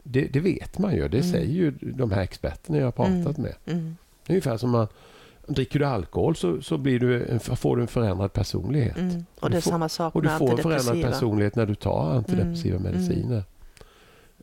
Det, 0.04 0.22
det 0.22 0.40
vet 0.40 0.78
man 0.78 0.96
ju. 0.96 1.08
Det 1.08 1.18
Mm. 1.18 1.32
säger 1.32 1.54
ju 1.54 1.72
de 1.72 2.12
här 2.12 2.22
experterna 2.22 2.78
jag 2.78 2.86
har 2.86 2.92
pratat 2.92 3.38
med. 3.38 3.54
Ungefär 4.30 4.58
som 4.58 4.70
man 4.70 4.88
dricker 5.48 5.80
du 5.80 5.86
alkohol 5.86 6.36
så, 6.36 6.62
så 6.62 6.78
blir 6.78 7.00
du 7.00 7.26
en, 7.26 7.40
får 7.40 7.76
du 7.76 7.82
en 7.82 7.88
förändrad 7.88 8.34
personlighet. 8.34 8.98
Mm. 8.98 9.26
Och 9.40 9.50
det 9.50 9.58
är 9.58 9.62
får- 9.62 9.72
samma 9.72 9.90
sak 9.90 10.16
Och 10.16 10.22
du 10.22 10.28
med 10.30 10.38
får 10.38 10.52
en 10.52 10.58
förändrad 10.58 11.02
personlighet 11.02 11.56
när 11.56 11.66
du 11.66 11.76
tar 11.76 12.12
antidepressiva 12.16 12.78
Mm, 12.78 12.92
mediciner. 12.92 13.44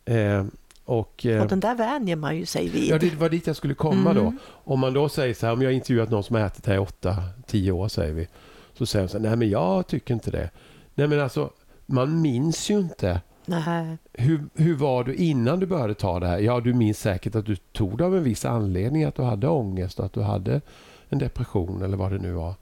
Eh, 0.04 0.44
och, 0.84 1.26
eh, 1.26 1.42
Och 1.42 1.48
den 1.48 1.60
där 1.60 1.74
vänjer 1.74 2.16
man 2.16 2.36
ju 2.36 2.46
sig 2.46 2.68
vid. 2.68 2.88
ja, 2.90 2.98
det 2.98 3.14
var 3.14 3.28
dit 3.28 3.46
jag 3.46 3.56
skulle 3.56 3.74
komma 3.74 4.14
då. 4.14 4.20
Mm. 4.20 4.38
Om 4.48 4.80
man 4.80 4.92
då 4.94 5.08
säger 5.08 5.34
så 5.34 5.46
här, 5.46 5.52
om 5.52 5.62
jag 5.62 5.72
intervjuat 5.72 6.10
någon 6.10 6.22
som 6.24 6.36
har 6.36 6.42
ätit 6.42 6.64
det 6.64 6.70
här 6.70 6.76
i 6.76 6.80
åtta, 6.80 7.16
tio 7.46 7.72
år 7.72 7.88
säger 7.88 8.12
vi. 8.14 8.28
Så 8.74 8.86
säger 8.86 9.06
de 9.06 9.10
så 9.10 9.18
här, 9.18 9.22
nej 9.28 9.36
men 9.36 9.48
jag 9.50 9.86
tycker 9.86 10.14
inte 10.14 10.30
det. 10.30 10.50
Nej 10.94 11.08
men 11.08 11.20
alltså, 11.20 11.50
man 11.86 12.20
minns 12.20 12.70
ju 12.70 12.78
inte. 12.78 13.20
Nej. 13.46 13.96
Hur, 14.12 14.44
hur 14.54 14.74
var 14.74 15.04
du 15.04 15.14
innan 15.14 15.60
du 15.60 15.66
började 15.66 15.94
ta 15.94 16.20
det 16.20 16.26
här? 16.26 16.38
Ja, 16.38 16.60
du 16.60 16.74
minns 16.74 16.98
säkert 16.98 17.34
att 17.34 17.46
du 17.46 17.56
tog 17.56 17.98
det 17.98 18.04
av 18.04 18.16
en 18.16 18.22
viss 18.22 18.44
anledning, 18.44 19.04
att 19.04 19.14
du 19.14 19.22
hade 19.22 19.48
ångest 19.48 19.98
och 19.98 20.06
att 20.06 20.12
du 20.12 20.20
hade 20.22 20.60
en 21.08 21.18
depression 21.18 21.82
eller 21.82 21.96
vad 21.96 22.12
det 22.12 22.18
nu 22.18 22.32
var. 22.32 22.54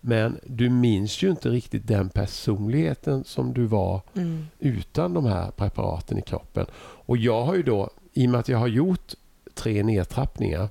Men 0.00 0.38
du 0.46 0.70
minns 0.70 1.22
ju 1.22 1.30
inte 1.30 1.48
riktigt 1.48 1.86
den 1.86 2.08
personligheten 2.08 3.24
som 3.24 3.52
du 3.54 3.66
var 3.66 4.00
Mm. 4.14 4.46
utan 4.58 5.14
de 5.14 5.24
här 5.24 5.50
preparaten 5.50 6.18
i 6.18 6.22
kroppen. 6.22 6.66
Och 6.76 7.16
jag 7.16 7.44
har 7.44 7.54
ju 7.54 7.62
då, 7.62 7.90
i 8.12 8.26
och 8.26 8.30
med 8.30 8.40
att 8.40 8.48
jag 8.48 8.58
har 8.58 8.66
gjort 8.68 9.14
tre 9.54 9.82
nedtrappningar 9.82 10.68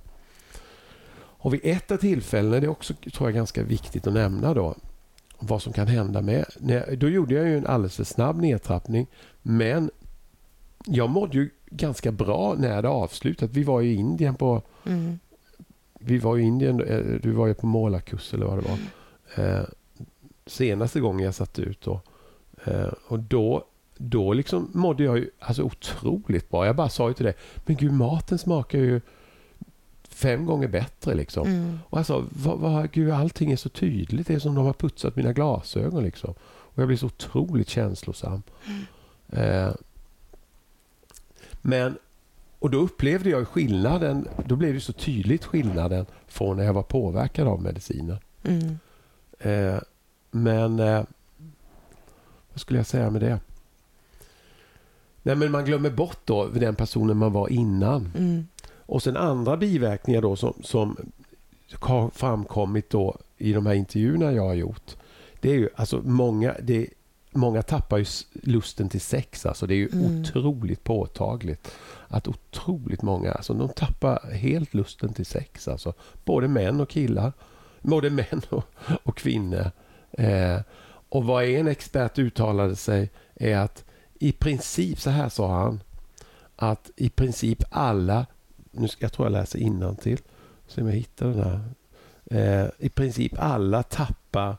och 1.18 1.54
vid 1.54 1.62
ett 1.64 1.92
av 1.92 1.98
tillfällena, 1.98 2.60
det 2.60 2.66
är 2.66 2.70
också 2.70 2.94
tror 3.14 3.30
jag 3.30 3.36
ganska 3.36 3.64
viktigt 3.64 4.08
att 4.08 4.14
nämna 4.14 4.54
då, 4.54 4.76
vad 5.40 5.62
som 5.62 5.74
kan 5.74 5.88
hända 5.88 6.22
med. 6.22 6.46
Då 6.98 7.10
gjorde 7.10 7.36
jag 7.36 7.46
ju 7.48 7.58
en 7.58 7.68
alldeles 7.68 7.96
för 7.96 8.04
snabb 8.04 8.42
nedtrappning, 8.42 9.08
men 9.48 9.92
jag 10.86 11.10
mådde 11.10 11.38
ju 11.38 11.50
ganska 11.66 12.12
bra 12.12 12.56
när 12.58 12.82
det 12.82 12.90
avslutat. 12.90 13.52
Vi 13.52 13.64
var 13.64 13.82
i 13.82 13.94
Indien 13.94 14.36
på 14.36 14.62
Mm. 14.86 15.20
vi 16.00 16.18
var 16.18 16.38
i 16.38 16.42
Indien, 16.42 16.82
eh, 16.82 17.22
du 17.22 17.32
var 17.32 17.48
ju 17.48 17.54
på 17.54 17.68
målarkurs 17.68 18.34
eller 18.34 18.46
vad 18.46 18.58
det 18.58 18.70
var. 18.70 18.78
Eh, 19.46 19.64
senaste 20.46 21.00
gången 21.00 21.26
jag 21.26 21.36
satt 21.36 21.60
ut 21.60 21.82
då. 21.82 22.02
Eh, 22.64 22.90
och 23.08 23.20
då, 23.20 23.66
då 23.98 24.34
liksom 24.34 24.70
mådde 24.74 25.04
jag 25.04 25.18
ju 25.18 25.30
alltså 25.40 25.64
otroligt 25.64 26.50
bra. 26.50 26.66
Jag 26.66 26.76
bara 26.76 26.90
sa 26.90 27.08
ju 27.08 27.14
till 27.14 27.26
dig, 27.26 27.36
men 27.66 27.76
gud 27.76 27.94
maten 27.94 28.38
smakar 28.38 28.80
ju 28.80 29.02
fem 30.10 30.46
gånger 30.46 30.68
bättre 30.68 31.14
liksom. 31.14 31.48
Mm. 31.48 31.80
Och 31.90 32.06
sa, 32.06 32.24
vad, 32.30 32.60
vad, 32.60 32.92
gud 32.92 33.12
allting 33.12 33.52
är 33.52 33.56
så 33.56 33.70
tydligt. 33.70 34.28
Det 34.28 34.34
är 34.34 34.40
som 34.40 34.56
de 34.56 34.66
har 34.66 34.74
putsat 34.74 35.16
mina 35.16 35.34
glasögon 35.34 36.04
liksom. 36.04 36.34
Och 36.48 36.82
jag 36.82 36.88
blir 36.88 36.98
så 36.98 37.06
otroligt 37.06 37.70
känslosam. 37.70 38.44
Eh, 38.66 38.72
men, 41.62 41.98
och 42.60 42.70
då 42.72 42.78
upplevde 42.78 43.30
jag 43.30 43.48
skillnaden. 43.48 44.28
Då 44.46 44.56
blev 44.56 44.74
det 44.74 44.80
så 44.80 44.94
tydligt 44.94 45.46
skillnaden 45.46 46.06
från 46.28 46.58
när 46.58 46.64
jag 46.64 46.74
var 46.74 46.84
påverkad 46.84 47.48
av 47.48 47.62
medicinen. 47.62 48.18
Mm. 48.44 48.78
Eh, 49.40 49.80
men 50.32 50.80
eh, 50.80 51.04
vad 52.52 52.60
skulle 52.60 52.80
jag 52.80 52.86
säga 52.86 53.10
med 53.10 53.22
det? 53.22 53.40
Nej, 55.24 55.36
men 55.36 55.52
man 55.52 55.66
glömmer 55.66 55.90
bort 55.90 56.20
då 56.26 56.48
den 56.48 56.76
personen 56.76 57.18
man 57.18 57.34
var 57.34 57.50
innan. 57.50 58.12
Mm. 58.18 58.48
Och 58.68 59.04
sen 59.04 59.18
andra 59.18 59.58
biverkningar 59.58 60.22
då 60.22 60.36
som, 60.36 60.54
som 60.62 60.98
har 61.80 62.10
framkommit 62.10 62.90
då 62.90 63.18
i 63.38 63.54
de 63.54 63.66
här 63.66 63.74
intervjuerna 63.74 64.34
jag 64.34 64.46
har 64.46 64.54
gjort. 64.54 64.96
Det 65.40 65.50
är 65.50 65.56
ju 65.56 65.70
alltså 65.76 66.02
många, 66.04 66.56
det, 66.62 66.88
många 67.36 67.62
tappar 67.62 67.98
ju 67.98 68.06
lusten 68.34 68.90
till 68.90 69.02
sex. 69.02 69.46
Alltså 69.46 69.68
det 69.68 69.74
är 69.74 69.78
ju 69.78 69.90
Mm. 69.94 70.22
otroligt 70.22 70.84
påtagligt. 70.84 71.72
Att 72.08 72.28
otroligt 72.28 73.02
många, 73.02 73.32
alltså 73.32 73.54
de 73.54 73.70
tappar 73.70 74.32
helt 74.32 74.74
lusten 74.74 75.14
till 75.14 75.26
sex. 75.26 75.68
Alltså 75.68 75.94
både 76.26 76.48
män 76.48 76.82
och 76.82 76.90
killar. 76.90 77.34
Både 77.82 78.10
män 78.10 78.42
och, 78.50 78.64
och 79.04 79.18
kvinnor. 79.18 79.72
Eh, 80.12 80.60
och 81.10 81.24
vad 81.26 81.44
en 81.46 81.68
expert 81.68 82.20
uttalade 82.20 82.76
sig 82.76 83.10
är 83.36 83.58
att 83.58 83.84
i 84.20 84.32
princip, 84.32 85.00
så 85.00 85.10
här 85.10 85.30
sa 85.30 85.54
han, 85.60 85.80
att 86.56 86.92
i 86.96 87.10
princip 87.10 87.64
alla, 87.72 88.26
nu 88.72 88.88
ska 88.88 89.06
jag 89.06 89.14
tror 89.14 89.26
jag 89.26 89.32
läser 89.32 89.60
innantill, 89.60 90.20
se 90.68 90.82
om 90.82 90.88
jag 90.88 90.96
hittar 90.96 91.26
den 91.28 91.44
här. 91.44 91.60
Eh, 92.26 92.70
I 92.80 92.90
princip 92.90 93.34
alla 93.38 93.84
tappar 93.84 94.58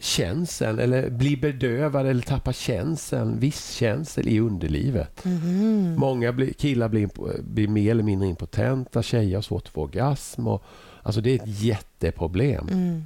känseln 0.00 0.78
eller 0.78 1.10
blir 1.10 1.36
bedövade 1.36 2.10
eller 2.10 2.22
tappar 2.22 2.52
känseln, 2.52 3.38
viss 3.40 3.70
känsel 3.70 4.28
i 4.28 4.40
underlivet. 4.40 5.24
Mhm. 5.24 5.94
Många 5.98 6.32
blir, 6.32 6.52
killar 6.52 6.88
blir, 6.88 7.08
blir 7.42 7.68
mer 7.68 7.90
eller 7.90 8.02
mindre 8.02 8.28
impotenta, 8.28 9.02
tjejer 9.02 9.34
har 9.36 9.42
svårt 9.42 9.62
att 9.62 9.68
få 9.68 9.82
orgasm. 9.82 10.46
Och, 10.48 10.62
alltså 11.02 11.20
det 11.20 11.30
är 11.30 11.34
ett 11.36 11.60
jätteproblem. 11.62 12.68
Mm. 12.68 13.04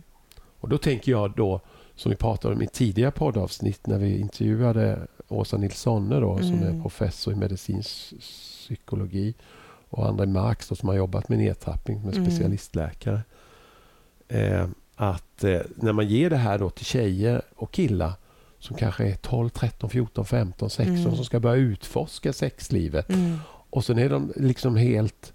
Och 0.61 0.69
då 0.69 0.79
tänker 0.79 1.13
jag 1.13 1.33
då, 1.37 1.61
som 1.95 2.11
vi 2.11 2.17
pratade 2.17 2.55
om 2.55 2.63
i 2.63 2.67
tidigare 2.69 3.11
poddavsnitt 3.11 3.87
när 3.87 3.99
vi 3.99 4.19
intervjuade 4.19 5.07
Åsa 5.29 5.57
Nilssonne 5.57 6.21
då, 6.21 6.39
som 6.39 6.53
Mm. 6.53 6.79
är 6.79 6.83
professor 6.83 7.33
i 7.33 7.37
medicinsk 7.37 8.15
psykologi 8.21 9.35
och 9.91 10.07
andra 10.09 10.27
Marx 10.27 10.69
då, 10.69 10.75
som 10.75 10.89
har 10.89 10.97
jobbat 10.97 11.29
med 11.29 11.39
nedtrappning 11.39 12.03
med 12.05 12.15
Mm. 12.17 12.27
specialistläkare. 12.31 13.21
Eh, 14.29 14.67
att 15.11 15.45
eh, 15.45 15.61
när 15.77 15.93
man 15.93 16.07
ger 16.09 16.31
det 16.31 16.37
här 16.37 16.59
då 16.59 16.71
till 16.71 16.85
tjejer 16.85 17.43
och 17.57 17.73
killar 17.73 18.13
som 18.59 18.77
kanske 18.77 19.05
är 19.09 19.15
12, 19.17 19.49
13, 19.49 19.91
14, 19.91 20.25
15, 20.25 20.71
16 20.71 20.97
Mm. 20.97 21.17
som 21.17 21.25
ska 21.25 21.41
börja 21.41 21.57
utforska 21.57 22.33
sexlivet 22.33 23.09
Mm. 23.09 23.39
och 23.71 23.85
sen 23.85 23.99
är 23.99 24.09
de 24.09 24.33
liksom 24.37 24.77
helt 24.77 25.33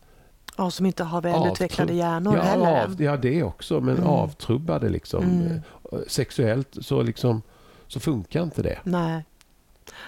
Ja, 0.57 0.71
som 0.71 0.85
inte 0.85 1.03
har 1.03 1.21
välutvecklade 1.21 1.93
hjärnor 1.93 2.35
ja, 2.35 2.41
heller. 2.43 2.83
av, 2.83 3.01
ja, 3.01 3.17
det 3.17 3.43
också, 3.43 3.81
men 3.81 3.95
Mm. 3.97 4.09
avtrubbade 4.09 4.89
liksom. 4.89 5.23
Mm. 5.23 5.47
Eh, 5.91 5.99
Sexuellt 6.07 6.77
så 6.81 7.01
liksom 7.01 7.41
så 7.87 7.99
funkar 7.99 8.43
inte 8.43 8.61
det. 8.61 8.79
Nej. 8.83 9.23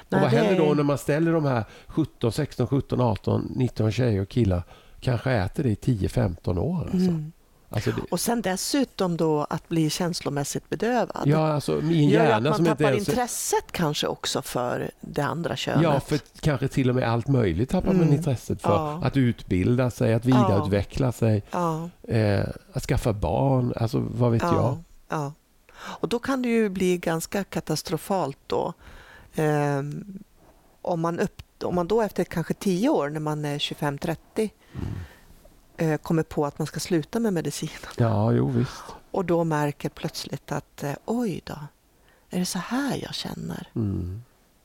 och 0.10 0.22
vad 0.22 0.30
händer 0.30 0.58
då 0.58 0.72
är- 0.72 0.76
när 0.76 0.84
man 0.84 0.98
ställer 0.98 1.32
de 1.34 1.46
här 1.46 1.64
17, 1.88 2.32
16, 2.32 2.68
17, 2.68 3.02
18, 3.02 3.52
19 3.56 3.92
tjejer 3.92 4.22
och 4.22 4.30
killar 4.30 4.64
kanske 5.00 5.32
äter 5.32 5.64
det 5.64 5.70
i 5.70 5.76
10-15 5.76 6.58
år. 6.58 6.82
Alltså. 6.82 6.98
Mm. 7.10 7.32
Alltså 7.72 7.92
det, 7.92 8.02
Och 8.12 8.20
sen 8.20 8.42
dessutom 8.42 9.18
då 9.18 9.44
att 9.50 9.70
bli 9.70 9.90
känslomässigt 9.90 10.70
bedövad. 10.70 11.24
ja, 11.26 11.54
alltså 11.54 11.82
i 11.82 12.04
en 12.04 12.10
gör 12.10 12.22
att 12.22 12.30
hjärna 12.30 12.50
man 12.50 12.58
som 12.58 12.66
tappar 12.66 12.92
ens... 12.92 13.10
intresset 13.10 13.72
kanske 13.72 14.08
också 14.08 14.42
för 14.42 14.92
det 15.02 15.22
andra 15.22 15.56
könet. 15.56 15.84
Ja, 15.84 16.00
för 16.00 16.20
kanske 16.40 16.68
till 16.68 16.90
och 16.90 16.96
med 16.96 17.10
allt 17.12 17.28
möjligt 17.28 17.70
tappar 17.70 17.88
man 17.94 18.02
Mm. 18.02 18.14
intresset 18.16 18.62
för. 18.62 18.70
Ja. 18.70 19.02
Att 19.04 19.18
utbilda 19.18 19.92
sig, 19.92 20.14
att 20.14 20.26
vidareutveckla 20.26 21.12
sig, 21.12 21.44
ja, 21.52 21.90
eh, 22.04 22.46
att 22.74 22.84
skaffa 22.84 23.14
barn, 23.14 23.74
alltså 23.76 24.00
vad 24.00 24.32
vet 24.32 24.42
jag. 24.42 24.54
ja, 24.54 24.78
ja. 25.10 25.34
Och 25.82 26.08
då 26.10 26.20
kan 26.20 26.42
det 26.42 26.50
ju 26.50 26.70
bli 26.70 26.98
ganska 26.98 27.44
katastrofalt 27.44 28.38
då. 28.48 28.74
Ehm, 29.36 30.20
om, 30.82 31.02
man 31.02 31.20
upp, 31.20 31.42
om 31.64 31.76
man 31.76 31.88
då 31.88 32.02
efter 32.02 32.24
kanske 32.24 32.54
tio 32.54 32.90
år, 32.90 33.10
när 33.10 33.20
man 33.20 33.46
är 33.46 33.60
25-30, 33.60 34.18
eh, 34.36 34.50
kommer 36.02 36.24
på 36.24 36.46
att 36.46 36.60
man 36.60 36.68
ska 36.68 36.80
sluta 36.80 37.20
med 37.20 37.34
medicinen 37.34 37.74
Ja, 37.98 38.32
jo 38.32 38.50
visst. 38.50 38.82
och 39.12 39.26
då 39.26 39.44
märker 39.44 39.90
plötsligt 39.90 40.52
att 40.52 40.84
eh, 40.84 40.94
oj 41.06 41.42
då, 41.44 41.58
är 42.30 42.40
det 42.40 42.46
så 42.46 42.60
här 42.60 43.00
jag 43.04 43.14
känner? 43.16 43.68
Mm. 43.76 44.22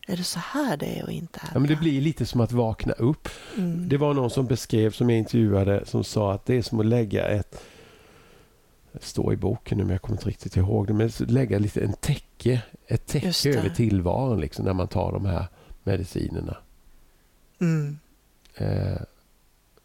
Är 0.06 0.16
det 0.16 0.24
så 0.24 0.38
här 0.38 0.76
det 0.76 0.98
är 0.98 1.02
att 1.02 1.10
inte 1.10 1.38
äta? 1.38 1.48
Ja, 1.54 1.58
men 1.58 1.68
det 1.68 1.76
blir 1.76 2.00
lite 2.00 2.26
som 2.26 2.40
att 2.40 2.52
vakna 2.52 2.92
upp. 2.92 3.28
Mm. 3.56 3.88
Det 3.88 3.96
var 3.96 4.14
någon 4.14 4.30
som 4.30 4.46
beskrev, 4.46 4.90
som 4.90 5.10
jag 5.10 5.18
intervjuade, 5.18 5.86
som 5.86 6.04
sa 6.04 6.32
att 6.32 6.46
det 6.46 6.54
är 6.56 6.62
som 6.62 6.80
att 6.80 6.86
lägga 6.86 7.26
ett... 7.26 7.60
Står 9.00 9.32
i 9.32 9.36
boken 9.36 9.78
nu, 9.78 9.84
men 9.84 9.90
jag 9.92 10.02
kommer 10.02 10.18
inte 10.18 10.28
riktigt 10.28 10.56
ihåg 10.56 10.86
det. 10.86 10.92
Men 10.92 11.10
lägga 11.18 11.58
lite 11.58 11.80
en 11.80 11.92
täcke, 11.92 12.62
ett 12.86 13.06
täcke 13.06 13.58
över 13.58 13.68
tillvaron 13.68 14.40
liksom, 14.40 14.64
när 14.64 14.72
man 14.72 14.88
tar 14.88 15.12
de 15.12 15.26
här 15.26 15.46
medicinerna. 15.82 16.56
Mm. 17.60 17.98
Eh, 18.54 19.00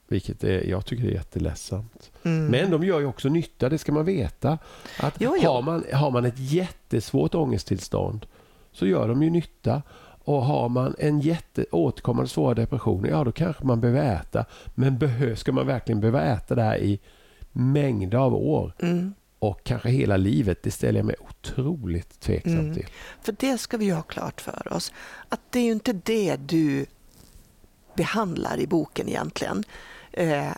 vilket 0.09 0.43
är, 0.43 0.63
jag 0.69 0.85
tycker 0.85 1.03
det 1.03 1.09
är 1.09 1.13
jätteledsamt. 1.13 2.11
Mm. 2.23 2.45
Men 2.45 2.71
de 2.71 2.83
gör 2.83 2.99
ju 2.99 3.05
också 3.05 3.29
nytta, 3.29 3.69
det 3.69 3.77
ska 3.77 3.91
man 3.91 4.05
veta. 4.05 4.57
Att 4.99 5.15
Jo, 5.19 5.35
jo. 5.41 5.49
Har, 5.51 5.61
man, 5.61 5.83
har 5.93 6.11
man 6.11 6.25
ett 6.25 6.37
jättesvårt 6.39 7.35
ångesttillstånd 7.35 8.25
så 8.71 8.87
gör 8.87 9.07
de 9.07 9.23
ju 9.23 9.29
nytta. 9.29 9.81
Och 10.23 10.45
har 10.45 10.69
man 10.69 10.95
en 10.99 11.19
jätte 11.19 11.65
återkommande 11.71 12.29
svåra 12.29 12.53
depressioner, 12.53 13.09
ja 13.09 13.23
då 13.23 13.31
kanske 13.31 13.65
man 13.65 13.81
behöver 13.81 14.15
äta. 14.15 14.45
Men 14.75 14.97
behö, 14.97 15.35
ska 15.35 15.51
man 15.51 15.67
verkligen 15.67 16.01
behöva 16.01 16.23
äta 16.23 16.55
det 16.55 16.61
här 16.63 16.77
i 16.77 16.99
mängder 17.51 18.17
av 18.17 18.35
år 18.35 18.73
Mm. 18.79 19.13
och 19.39 19.63
kanske 19.63 19.89
hela 19.89 20.17
livet? 20.17 20.63
Det 20.63 20.71
ställer 20.71 20.99
jag 20.99 21.05
mig 21.05 21.15
otroligt 21.29 22.19
tveksam 22.19 22.59
Mm. 22.59 22.73
till. 22.73 22.87
För 23.21 23.35
det 23.39 23.57
ska 23.57 23.77
vi 23.77 23.85
ju 23.85 23.93
ha 23.93 24.01
klart 24.01 24.41
för 24.41 24.73
oss. 24.73 24.91
Att 25.29 25.39
det 25.49 25.59
är 25.59 25.63
ju 25.63 25.71
inte 25.71 25.93
det 25.93 26.35
du 26.35 26.85
behandlar 27.95 28.59
i 28.59 28.67
boken 28.67 29.09
egentligen. 29.09 29.63
Eh, 30.19 30.51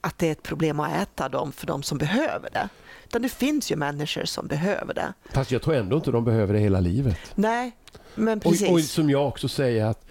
att 0.00 0.18
det 0.18 0.28
är 0.28 0.32
ett 0.32 0.42
problem 0.42 0.80
att 0.80 0.92
äta 0.96 1.28
dem 1.28 1.52
för 1.52 1.66
de 1.66 1.82
som 1.82 1.98
behöver 1.98 2.50
det. 2.52 2.68
Utan 3.06 3.22
det 3.22 3.28
finns 3.28 3.72
ju 3.72 3.76
människor 3.76 4.24
som 4.24 4.46
behöver 4.46 4.94
det. 4.94 5.12
Fast 5.32 5.50
jag 5.50 5.62
tror 5.62 5.74
ändå 5.74 5.96
inte 5.96 6.10
de 6.10 6.24
behöver 6.24 6.54
det 6.54 6.60
hela 6.60 6.80
livet. 6.80 7.18
Nej, 7.34 7.72
men 8.14 8.40
precis. 8.40 8.68
Och, 8.68 8.74
och 8.74 8.80
som 8.80 9.10
jag 9.10 9.28
också 9.28 9.48
säger 9.48 9.84
att, 9.86 10.04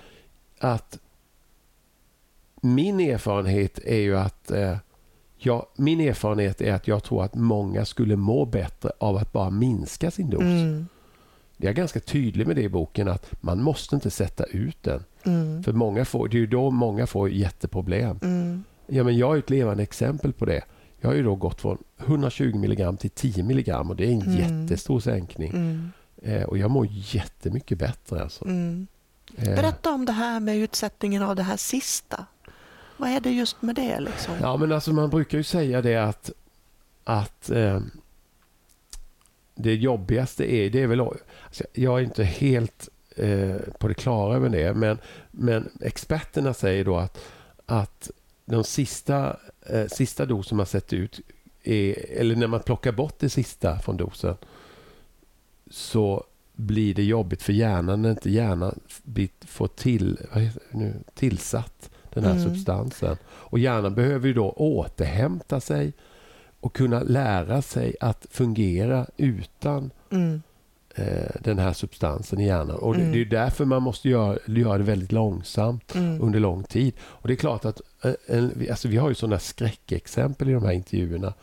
att 0.60 1.00
min 2.62 3.00
erfarenhet 3.00 3.80
är 3.80 3.98
ju 4.00 4.18
att 4.18 4.52
eh, 4.52 4.78
jag, 5.38 5.66
min 5.76 6.00
erfarenhet 6.02 6.62
är 6.62 6.74
att 6.74 6.88
jag 6.88 7.04
tror 7.04 7.24
att 7.24 7.36
många 7.36 7.86
skulle 7.86 8.16
må 8.16 8.46
bättre 8.46 8.92
av 9.00 9.18
att 9.18 9.34
bara 9.34 9.50
minska 9.50 10.12
sin 10.12 10.30
dos. 10.30 10.42
Mm, 10.42 10.88
Jag 11.58 11.70
är 11.70 11.74
ganska 11.74 12.00
tydlig 12.00 12.48
med 12.48 12.56
det 12.56 12.62
i 12.62 12.70
boken 12.70 13.08
att 13.08 13.44
man 13.44 13.62
måste 13.64 13.96
inte 13.96 14.10
sätta 14.12 14.44
ut 14.44 14.84
den. 14.84 15.04
mm, 15.24 15.64
För 15.64 15.74
många 15.74 16.06
får, 16.06 16.28
det 16.28 16.38
är 16.38 16.40
ju 16.40 16.48
då 16.48 16.72
många 16.72 17.08
får 17.08 17.30
jätteproblem. 17.30 18.20
mm, 18.24 18.64
Ja, 18.88 19.04
men 19.04 19.18
jag 19.18 19.36
är 19.36 19.40
ett 19.40 19.50
levande 19.50 19.84
exempel 19.84 20.34
på 20.34 20.46
det. 20.46 20.64
Jag 21.00 21.10
har 21.10 21.16
ju 21.16 21.24
då 21.24 21.36
gått 21.36 21.62
från 21.62 21.78
120 21.98 22.56
milligram 22.56 22.98
till 22.98 23.10
10 23.10 23.44
milligram 23.44 23.90
och 23.90 23.96
det 23.96 24.06
är 24.06 24.12
en 24.12 24.22
Mm. 24.22 24.36
jättestor 24.64 25.00
sänkning. 25.00 25.50
mm, 25.52 25.92
Eh, 26.22 26.44
och 26.44 26.58
jag 26.58 26.72
mår 26.72 26.88
jättemycket 26.92 27.78
bättre. 27.78 28.22
Alltså. 28.22 28.46
mm. 28.46 28.88
Eh, 29.38 29.44
Berätta 29.56 29.92
om 29.92 30.06
det 30.06 30.12
här 30.12 30.40
med 30.40 30.58
utsättningen 30.58 31.22
av 31.24 31.36
det 31.36 31.44
här 31.44 31.58
sista. 31.58 32.26
Vad 32.98 33.10
är 33.10 33.20
det 33.20 33.32
just 33.32 33.62
med 33.62 33.76
det? 33.76 34.00
Liksom? 34.00 34.34
Ja, 34.42 34.58
men 34.58 34.72
alltså 34.72 34.94
man 34.94 35.10
brukar 35.10 35.38
ju 35.38 35.44
säga 35.44 35.82
det 35.82 35.96
att, 35.96 36.32
att 37.04 37.50
eh, 37.50 37.80
det 39.56 39.76
jobbigaste 39.76 40.54
är, 40.54 40.70
det 40.70 40.82
är 40.84 40.88
väl, 40.88 41.02
alltså, 41.02 41.64
jag 41.74 42.00
är 42.00 42.04
inte 42.04 42.24
helt 42.24 42.90
eh, 43.16 43.56
på 43.80 43.88
det 43.88 43.94
klara 43.94 44.40
med 44.40 44.52
det, 44.52 44.74
men, 44.74 44.98
men 45.32 45.70
experterna 45.82 46.54
säger 46.54 46.86
då 46.86 46.98
att, 46.98 47.18
att 47.66 48.12
de 48.56 48.64
sista, 48.64 49.40
eh, 49.66 49.88
sista 49.88 50.26
dosen 50.26 50.58
man 50.58 50.66
sätter 50.66 50.98
ut, 50.98 51.20
är, 51.64 52.06
eller 52.10 52.36
när 52.36 52.48
man 52.48 52.60
plockar 52.60 52.92
bort 52.92 53.16
det 53.20 53.30
sista 53.30 53.80
från 53.80 53.98
dosen, 53.98 54.36
så 55.70 56.24
blir 56.54 56.94
det 56.94 57.04
jobbigt 57.04 57.44
för 57.44 57.54
hjärnan 57.54 58.02
när 58.02 58.12
inte 58.12 58.30
hjärnan 58.30 58.80
får 59.46 59.68
till, 59.68 60.18
nu, 60.72 60.94
tillsatt 61.14 61.90
den 62.14 62.24
här 62.24 62.32
mm. 62.32 62.44
substansen. 62.44 63.18
Och 63.26 63.60
hjärnan 63.60 63.96
behöver 63.96 64.28
ju 64.28 64.34
då 64.34 64.50
återhämta 64.52 65.60
sig 65.60 65.94
och 66.60 66.74
kunna 66.76 67.04
lära 67.04 67.62
sig 67.62 67.96
att 68.00 68.26
fungera 68.32 69.06
utan 69.18 69.92
mm. 70.10 70.42
eh, 70.96 71.32
den 71.40 71.60
här 71.60 71.74
substansen 71.74 72.40
i 72.40 72.46
hjärnan. 72.46 72.76
Och 72.76 72.96
mm. 72.96 73.12
det, 73.12 73.22
är 73.22 73.26
därför 73.26 73.66
man 73.66 73.84
måste 73.84 74.10
göra, 74.10 74.38
göra 74.46 74.78
det 74.78 74.84
väldigt 74.84 75.12
långsamt 75.12 75.96
mm. 75.96 76.22
under 76.22 76.40
lång 76.40 76.64
tid. 76.64 76.94
Och 77.00 77.28
det 77.28 77.34
är 77.34 77.36
klart 77.36 77.66
att 77.66 77.82
en, 78.28 78.68
alltså 78.70 78.88
vi 78.88 78.98
har 78.98 79.10
ju 79.10 79.16
sådana 79.16 79.40
skräckexempel 79.40 80.50
i 80.50 80.54
de 80.54 80.64
här 80.64 80.72
intervjuerna. 80.72 81.34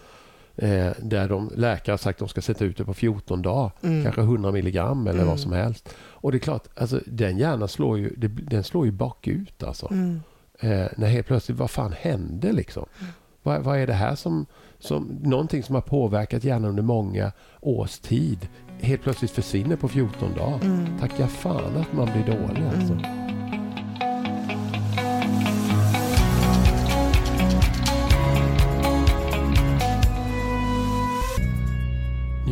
Eh, 0.56 0.90
där 1.02 1.28
de, 1.28 1.50
läkare 1.56 1.92
har 1.92 1.98
sagt 1.98 2.16
att 2.16 2.18
de 2.18 2.28
ska 2.28 2.40
sätta 2.40 2.64
ut 2.64 2.76
det 2.76 2.84
på 2.84 2.94
14 2.94 3.42
dagar, 3.42 3.70
mm. 3.82 4.02
kanske 4.02 4.20
100 4.20 4.52
milligram 4.52 5.06
eller 5.06 5.18
vad 5.18 5.26
mm. 5.26 5.38
som 5.38 5.52
helst. 5.52 5.88
Och 5.96 6.32
det 6.32 6.36
är 6.36 6.40
klart, 6.40 6.68
alltså, 6.76 7.00
den 7.06 7.38
hjärnan 7.38 7.68
slår 7.68 7.98
ju, 7.98 8.14
det, 8.16 8.28
den 8.28 8.64
slår 8.64 8.86
ju 8.86 8.92
bakut. 8.92 9.62
Alltså. 9.62 9.88
Mm. 9.90 10.20
Eh, 10.60 10.86
när 10.96 11.06
helt 11.06 11.26
plötsligt, 11.26 11.58
vad 11.58 11.70
fan 11.70 11.92
hände 11.92 12.52
liksom? 12.52 12.86
Mm. 13.00 13.12
Vad, 13.42 13.62
vad, 13.62 13.78
är 13.78 13.86
det 13.86 13.92
här 13.92 14.14
som, 14.14 14.46
som, 14.78 15.18
någonting 15.22 15.62
som 15.62 15.74
har 15.74 15.82
påverkat 15.82 16.44
hjärnan 16.44 16.70
under 16.70 16.82
många 16.82 17.32
års 17.60 17.98
tid, 17.98 18.48
helt 18.80 19.02
plötsligt 19.02 19.30
försvinner 19.30 19.76
på 19.76 19.88
14 19.88 20.34
dagar? 20.34 20.60
Mm. 20.62 20.98
Tacka 20.98 21.28
fan 21.28 21.76
att 21.76 21.92
man 21.92 22.08
blir 22.12 22.36
dålig 22.36 22.62
alltså. 22.76 23.23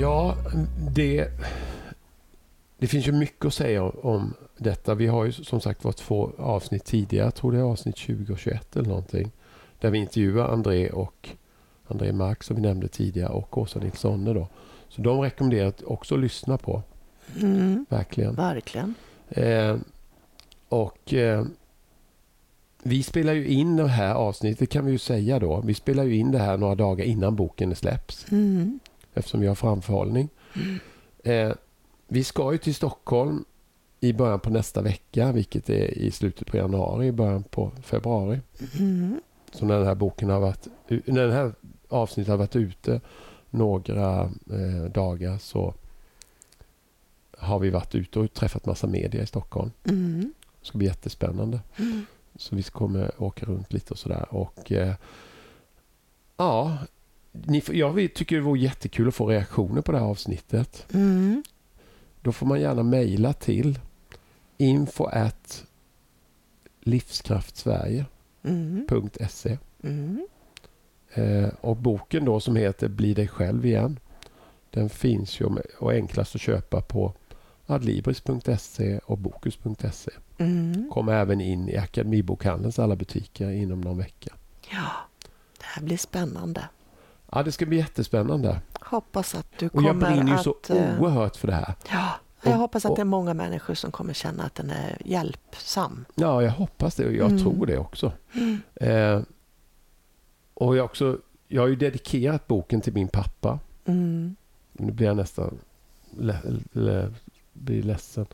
Ja, 0.02 0.36
det, 0.94 1.28
det 2.78 2.86
finns 2.86 3.08
ju 3.08 3.12
mycket 3.12 3.46
att 3.46 3.54
säga 3.54 3.82
om 3.82 4.34
detta. 4.58 4.94
Vi 4.94 5.06
har 5.06 5.24
ju 5.24 5.32
som 5.32 5.60
sagt 5.60 5.84
varit 5.84 5.96
två 5.96 6.32
avsnitt 6.38 6.84
tidigare. 6.84 7.26
Jag 7.26 7.34
tror 7.34 7.52
det 7.52 7.58
är 7.58 7.62
avsnitt 7.62 7.96
20 7.96 8.32
och 8.32 8.38
21 8.38 8.76
eller 8.76 8.88
någonting. 8.88 9.30
Där 9.80 9.90
vi 9.90 9.98
intervjuar 9.98 10.48
André 10.48 10.90
och 10.90 11.28
André 11.86 12.12
Mark 12.12 12.42
som 12.42 12.56
vi 12.56 12.62
nämnde 12.62 12.88
tidigare 12.88 13.32
och 13.32 13.58
Åsa 13.58 13.78
Nilssonne 13.78 14.32
då. 14.32 14.48
Så 14.88 15.02
de 15.02 15.20
rekommenderar 15.20 15.68
att 15.68 15.82
också 15.82 16.16
lyssna 16.16 16.58
på. 16.58 16.82
Mm, 17.40 17.86
verkligen. 17.88 18.34
Verkligen. 18.34 18.94
Eh, 19.28 19.76
och 20.68 21.14
eh, 21.14 21.44
vi 22.82 23.02
spelar 23.02 23.32
ju 23.32 23.46
in 23.46 23.76
det 23.76 23.88
här 23.88 24.14
avsnittet 24.14 24.70
kan 24.70 24.84
vi 24.84 24.92
ju 24.92 24.98
säga 24.98 25.38
då. 25.38 25.60
Vi 25.60 25.74
spelar 25.74 26.04
ju 26.04 26.16
in 26.16 26.32
det 26.32 26.38
här 26.38 26.56
några 26.56 26.74
dagar 26.74 27.04
innan 27.04 27.36
boken 27.36 27.76
släpps. 27.76 28.32
Mm. 28.32 28.80
Eftersom 29.14 29.40
vi 29.40 29.46
har 29.46 29.54
framförhållning. 29.54 30.28
Mm. 30.54 30.78
Eh, 31.24 31.56
vi 32.08 32.24
ska 32.24 32.52
ju 32.52 32.58
till 32.58 32.74
Stockholm 32.74 33.44
i 34.00 34.12
början 34.12 34.40
på 34.40 34.50
nästa 34.50 34.82
vecka, 34.82 35.32
vilket 35.32 35.70
är 35.70 35.98
i 35.98 36.10
slutet 36.10 36.46
på 36.46 36.56
januari, 36.56 37.06
i 37.06 37.12
början 37.12 37.42
på 37.42 37.72
februari. 37.82 38.40
Mm. 38.78 39.20
Så 39.52 39.64
när 39.66 39.78
den 39.78 39.86
här 39.86 39.94
boken 39.94 40.30
har 40.30 40.40
varit, 40.40 40.66
när 40.88 41.22
den 41.22 41.32
här 41.32 41.52
avsnittet 41.88 42.30
har 42.30 42.36
varit 42.36 42.56
ute 42.56 43.00
några 43.50 44.20
eh, 44.50 44.84
dagar 44.94 45.38
så 45.38 45.74
har 47.38 47.58
vi 47.58 47.70
varit 47.70 47.94
ute 47.94 48.18
och 48.18 48.32
träffat 48.32 48.66
massa 48.66 48.86
media 48.86 49.22
i 49.22 49.26
Stockholm. 49.26 49.70
Mm. 49.84 50.32
Det 50.60 50.66
ska 50.66 50.78
bli 50.78 50.86
jättespännande. 50.86 51.60
Mm. 51.76 52.06
Så 52.36 52.56
vi 52.56 52.62
kommer 52.62 53.22
åka 53.22 53.46
runt 53.46 53.72
lite 53.72 53.94
och 53.94 53.98
sådär. 53.98 54.26
Och 54.30 54.72
eh, 54.72 54.94
ja, 56.36 56.78
ni, 57.32 57.62
jag 57.66 58.14
tycker 58.14 58.36
det 58.36 58.42
vore 58.42 58.60
jättekul 58.60 59.08
att 59.08 59.14
få 59.14 59.26
reaktioner 59.26 59.82
på 59.82 59.92
det 59.92 59.98
här 59.98 60.06
avsnittet. 60.06 60.86
Mm. 60.94 61.42
Då 62.20 62.32
får 62.32 62.46
man 62.46 62.60
gärna 62.60 62.82
mejla 62.82 63.32
till 63.32 63.78
info 64.56 65.04
at 65.04 65.64
livskraftsverige.se 66.80 69.58
mm. 69.82 70.26
eh, 71.14 71.48
Och 71.60 71.76
boken 71.76 72.24
då 72.24 72.40
som 72.40 72.56
heter 72.56 72.88
Bli 72.88 73.14
dig 73.14 73.28
själv 73.28 73.66
igen. 73.66 73.98
Den 74.70 74.90
finns 74.90 75.40
ju 75.40 75.46
och 75.78 75.92
enklast 75.92 76.34
att 76.34 76.40
köpa 76.40 76.80
på 76.80 77.14
adlibris.se 77.66 78.98
och 78.98 79.18
bokus.se. 79.18 80.10
Mm. 80.38 80.90
Kommer 80.90 81.12
även 81.12 81.40
in 81.40 81.68
i 81.68 81.76
Akademibokhandelns 81.76 82.78
alla 82.78 82.96
butiker 82.96 83.50
inom 83.50 83.80
någon 83.80 83.98
vecka. 83.98 84.34
Ja, 84.70 84.90
det 85.58 85.64
här 85.64 85.82
blir 85.82 85.96
spännande. 85.96 86.68
Ja, 87.32 87.42
det 87.42 87.52
ska 87.52 87.66
bli 87.66 87.76
jättespännande. 87.76 88.60
Hoppas 88.80 89.34
att 89.34 89.46
du 89.58 89.68
kommer 89.68 89.90
att... 89.90 89.96
Och 89.96 90.02
jag 90.02 90.12
brinner 90.12 90.32
ju 90.32 90.38
att, 90.38 90.66
så 90.66 90.74
eh, 90.74 91.02
oerhört 91.02 91.36
för 91.36 91.48
det 91.48 91.54
här. 91.54 91.74
Ja, 91.90 92.10
jag 92.42 92.56
hoppas 92.56 92.84
att 92.84 92.96
det 92.96 93.02
är 93.02 93.04
många 93.04 93.34
människor 93.34 93.74
som 93.74 93.92
kommer 93.92 94.12
känna 94.12 94.42
att 94.42 94.54
den 94.54 94.70
är 94.70 94.98
hjälpsam. 95.04 96.04
Ja, 96.14 96.42
jag 96.42 96.50
hoppas 96.50 96.94
det 96.94 97.06
och 97.06 97.12
jag 97.12 97.30
mm. 97.30 97.42
tror 97.42 97.66
det 97.66 97.78
också. 97.78 98.12
Mm. 98.32 98.60
Eh, 98.74 99.22
och 100.54 100.76
jag, 100.76 100.84
också, 100.84 101.18
jag 101.48 101.62
har 101.62 101.68
ju 101.68 101.76
dedikerat 101.76 102.48
boken 102.48 102.80
till 102.80 102.92
min 102.92 103.08
pappa. 103.08 103.58
Mm. 103.84 104.36
Nu 104.72 104.92
blir 104.92 105.06
jag 105.06 105.16
nästan 105.16 105.58
le, 106.18 106.36
le, 106.72 107.12
blir 107.52 107.82
ledsen. 107.82 108.26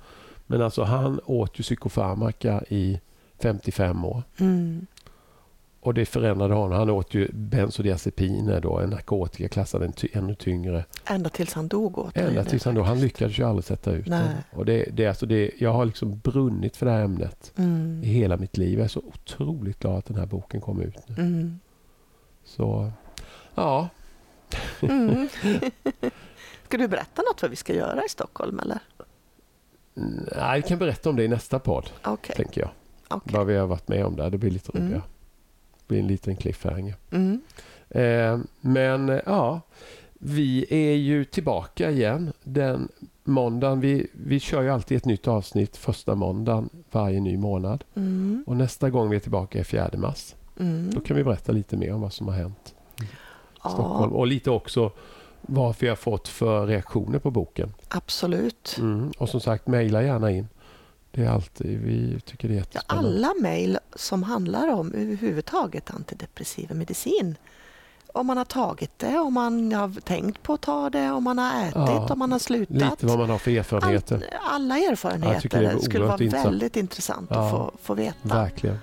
Men 0.47 0.63
alltså 0.63 0.83
han 0.83 1.21
åt 1.25 1.59
ju 1.59 1.63
psykofarmaka 1.63 2.65
i 2.69 3.01
55 3.39 4.05
år. 4.05 4.23
Mm. 4.39 4.87
Och 5.89 5.95
det 5.95 6.07
förändrade 6.07 6.55
honom. 6.55 6.79
Han 6.79 6.91
åt 6.91 7.15
ju 7.15 7.29
bensodiazepiner 7.33 8.61
då, 8.61 8.79
en 8.79 8.91
narkotika 8.91 9.49
klassad 9.49 9.83
en 9.83 9.93
ty 9.93 10.09
ännu 10.13 10.35
tyngre. 10.35 10.85
Ända 11.05 11.31
tills 11.31 11.55
han 11.55 11.69
dog 11.69 11.99
åt 11.99 12.17
Ända 12.17 12.45
tills 12.45 12.65
han 12.65 12.75
dog. 12.75 12.85
Han 12.85 13.01
lyckades 13.01 13.39
ju 13.39 13.45
aldrig 13.45 13.65
sätta 13.65 13.93
ut 13.93 14.07
Nej. 14.07 14.23
den. 14.23 14.59
Och 14.59 14.65
det, 14.65 14.85
det, 14.93 15.07
alltså 15.07 15.27
det, 15.27 15.51
jag 15.59 15.73
har 15.73 15.85
liksom 15.85 16.19
brunnit 16.19 16.77
för 16.77 16.87
det 16.87 16.93
här 16.93 17.03
ämnet 17.03 17.53
mm. 17.57 18.03
i 18.05 18.07
hela 18.07 18.37
mitt 18.37 18.57
liv. 18.57 18.79
Jag 18.79 18.85
är 18.85 18.89
så 18.89 19.01
otroligt 19.01 19.79
glad 19.79 19.99
att 19.99 20.05
den 20.05 20.17
här 20.17 20.27
boken 20.27 20.61
kom 20.61 20.81
ut 20.81 21.09
nu. 21.09 21.15
Mm. 21.23 21.59
Så, 22.45 22.93
ja. 23.55 23.89
Mm. 24.81 25.29
ska 26.65 26.77
du 26.79 26.89
berätta 26.89 27.23
något 27.23 27.43
vad 27.43 27.51
vi 27.51 27.57
ska 27.57 27.75
göra 27.75 28.05
i 28.05 28.09
Stockholm 28.09 28.61
eller? 28.61 28.79
Nej, 29.95 30.61
jag 30.61 30.67
kan 30.67 30.79
berätta 30.79 31.11
om 31.11 31.17
det 31.17 31.25
i 31.25 31.29
nästa 31.29 31.59
podd. 31.59 31.91
Okay. 32.05 32.37
Tänker 32.37 32.61
jag. 32.61 32.71
Okay. 33.19 33.39
Vad 33.39 33.47
vi 33.47 33.57
har 33.57 33.67
varit 33.67 33.89
med 33.89 34.05
om 34.05 34.17
där. 34.17 34.31
Det 34.31 34.39
blir 34.39 34.51
lite 34.51 34.73
roligare. 34.73 35.03
Blir 35.89 35.99
en 35.99 36.07
liten 36.07 36.37
cliffhanger. 36.37 36.95
Mm. 37.11 37.41
Eh, 37.91 38.39
men 38.61 39.09
eh, 39.09 39.21
ja, 39.27 39.61
vi 40.19 40.67
är 40.71 40.95
ju 40.95 41.25
tillbaka 41.25 41.91
igen 41.91 42.33
den 42.45 42.89
måndagen. 43.25 43.81
Vi, 43.81 44.07
vi 44.13 44.41
kör 44.41 44.63
ju 44.63 44.71
alltid 44.71 44.97
ett 44.97 45.05
nytt 45.05 45.29
avsnitt 45.29 45.77
första 45.77 46.15
måndagen 46.15 46.69
varje 46.91 47.21
ny 47.21 47.37
månad. 47.37 47.85
Mm. 47.95 48.45
Och 48.47 48.57
nästa 48.57 48.91
gång 48.91 49.11
vi 49.11 49.17
är 49.17 49.21
tillbaka 49.21 49.59
är 49.59 49.65
4 49.65 49.91
mars. 49.97 50.35
Mm. 50.61 50.91
Då 50.91 51.01
kan 51.01 51.17
vi 51.17 51.25
berätta 51.25 51.53
lite 51.53 51.77
mer 51.77 51.95
om 51.95 52.01
vad 52.01 52.13
som 52.13 52.29
har 52.29 52.35
hänt 52.35 52.75
i 53.03 53.05
ja. 53.65 53.71
Stockholm. 53.71 54.13
Och 54.13 54.27
lite 54.27 54.51
också 54.51 54.93
vad 55.41 55.77
vi 55.79 55.89
har 55.89 55.97
fått 55.97 56.29
för 56.29 56.67
reaktioner 56.67 57.19
på 57.19 57.31
boken. 57.31 57.75
Absolut. 57.89 58.77
Mm. 58.79 59.13
Och 59.19 59.29
som 59.29 59.41
sagt, 59.41 59.67
mejla 59.67 60.03
gärna 60.03 60.31
in. 60.31 60.49
Det 61.19 61.25
är 61.25 61.31
alltid, 61.31 61.81
vi 61.81 62.21
tycker 62.21 62.49
det 62.49 62.55
är 62.55 62.59
jättespännande. 62.59 63.11
Ja, 63.11 63.17
alla 63.17 63.35
mejl 63.41 63.79
som 63.95 64.23
handlar 64.23 64.69
om 64.69 64.93
överhuvudtaget 64.93 65.91
antidepressiva 65.91 66.75
medicin. 66.75 67.37
Om 68.07 68.27
man 68.27 68.37
har 68.37 68.45
tagit 68.45 68.99
det, 68.99 69.19
om 69.19 69.35
man 69.35 69.73
har 69.73 70.01
tänkt 70.01 70.43
på 70.43 70.53
att 70.53 70.61
ta 70.61 70.91
det, 70.91 71.11
om 71.11 71.25
man 71.25 71.39
har 71.39 71.63
ätit, 71.63 71.75
ja, 71.75 72.09
om 72.11 72.19
man 72.19 72.33
har 72.33 72.39
slutat. 72.39 72.77
Lite 72.77 73.07
vad 73.07 73.19
man 73.19 73.31
har 73.31 73.39
för 73.39 73.51
erfarenheter. 73.51 74.15
All, 74.15 74.55
alla 74.55 74.79
erfarenheter. 74.79 75.75
Det 75.75 75.83
skulle 75.83 76.05
vara 76.05 76.25
intressant. 76.25 76.47
väldigt 76.47 76.77
intressant 76.77 77.29
ja, 77.31 77.45
att 77.45 77.51
få, 77.51 77.73
få 77.83 77.95
veta. 77.95 78.19
Verkligen. 78.23 78.79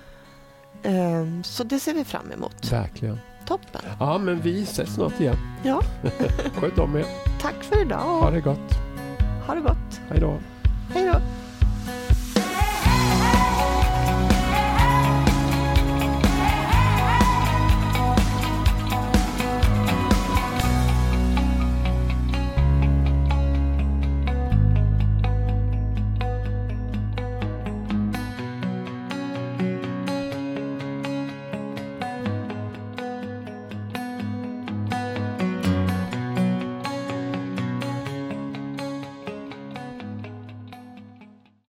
Um, 0.84 1.44
så 1.44 1.64
det 1.64 1.80
ser 1.80 1.94
vi 1.94 2.04
fram 2.04 2.32
emot. 2.32 2.72
Verkligen. 2.72 3.18
Toppen. 3.46 3.82
Ja, 4.00 4.18
men 4.18 4.40
vi 4.40 4.62
ses 4.62 4.94
snart 4.94 5.20
igen. 5.20 5.36
Ja. 5.64 5.80
Sköt 6.60 6.78
om 6.78 6.96
er. 6.96 7.06
Tack 7.40 7.64
för 7.64 7.82
idag. 7.82 7.98
Ha 7.98 8.30
det 8.30 8.40
gott. 8.40 8.72
Ha 9.46 9.54
det 9.54 9.60
gott. 9.60 10.00
Hej 10.08 10.20
då. 10.20 10.38
Hej 10.94 11.10
då. 11.12 11.20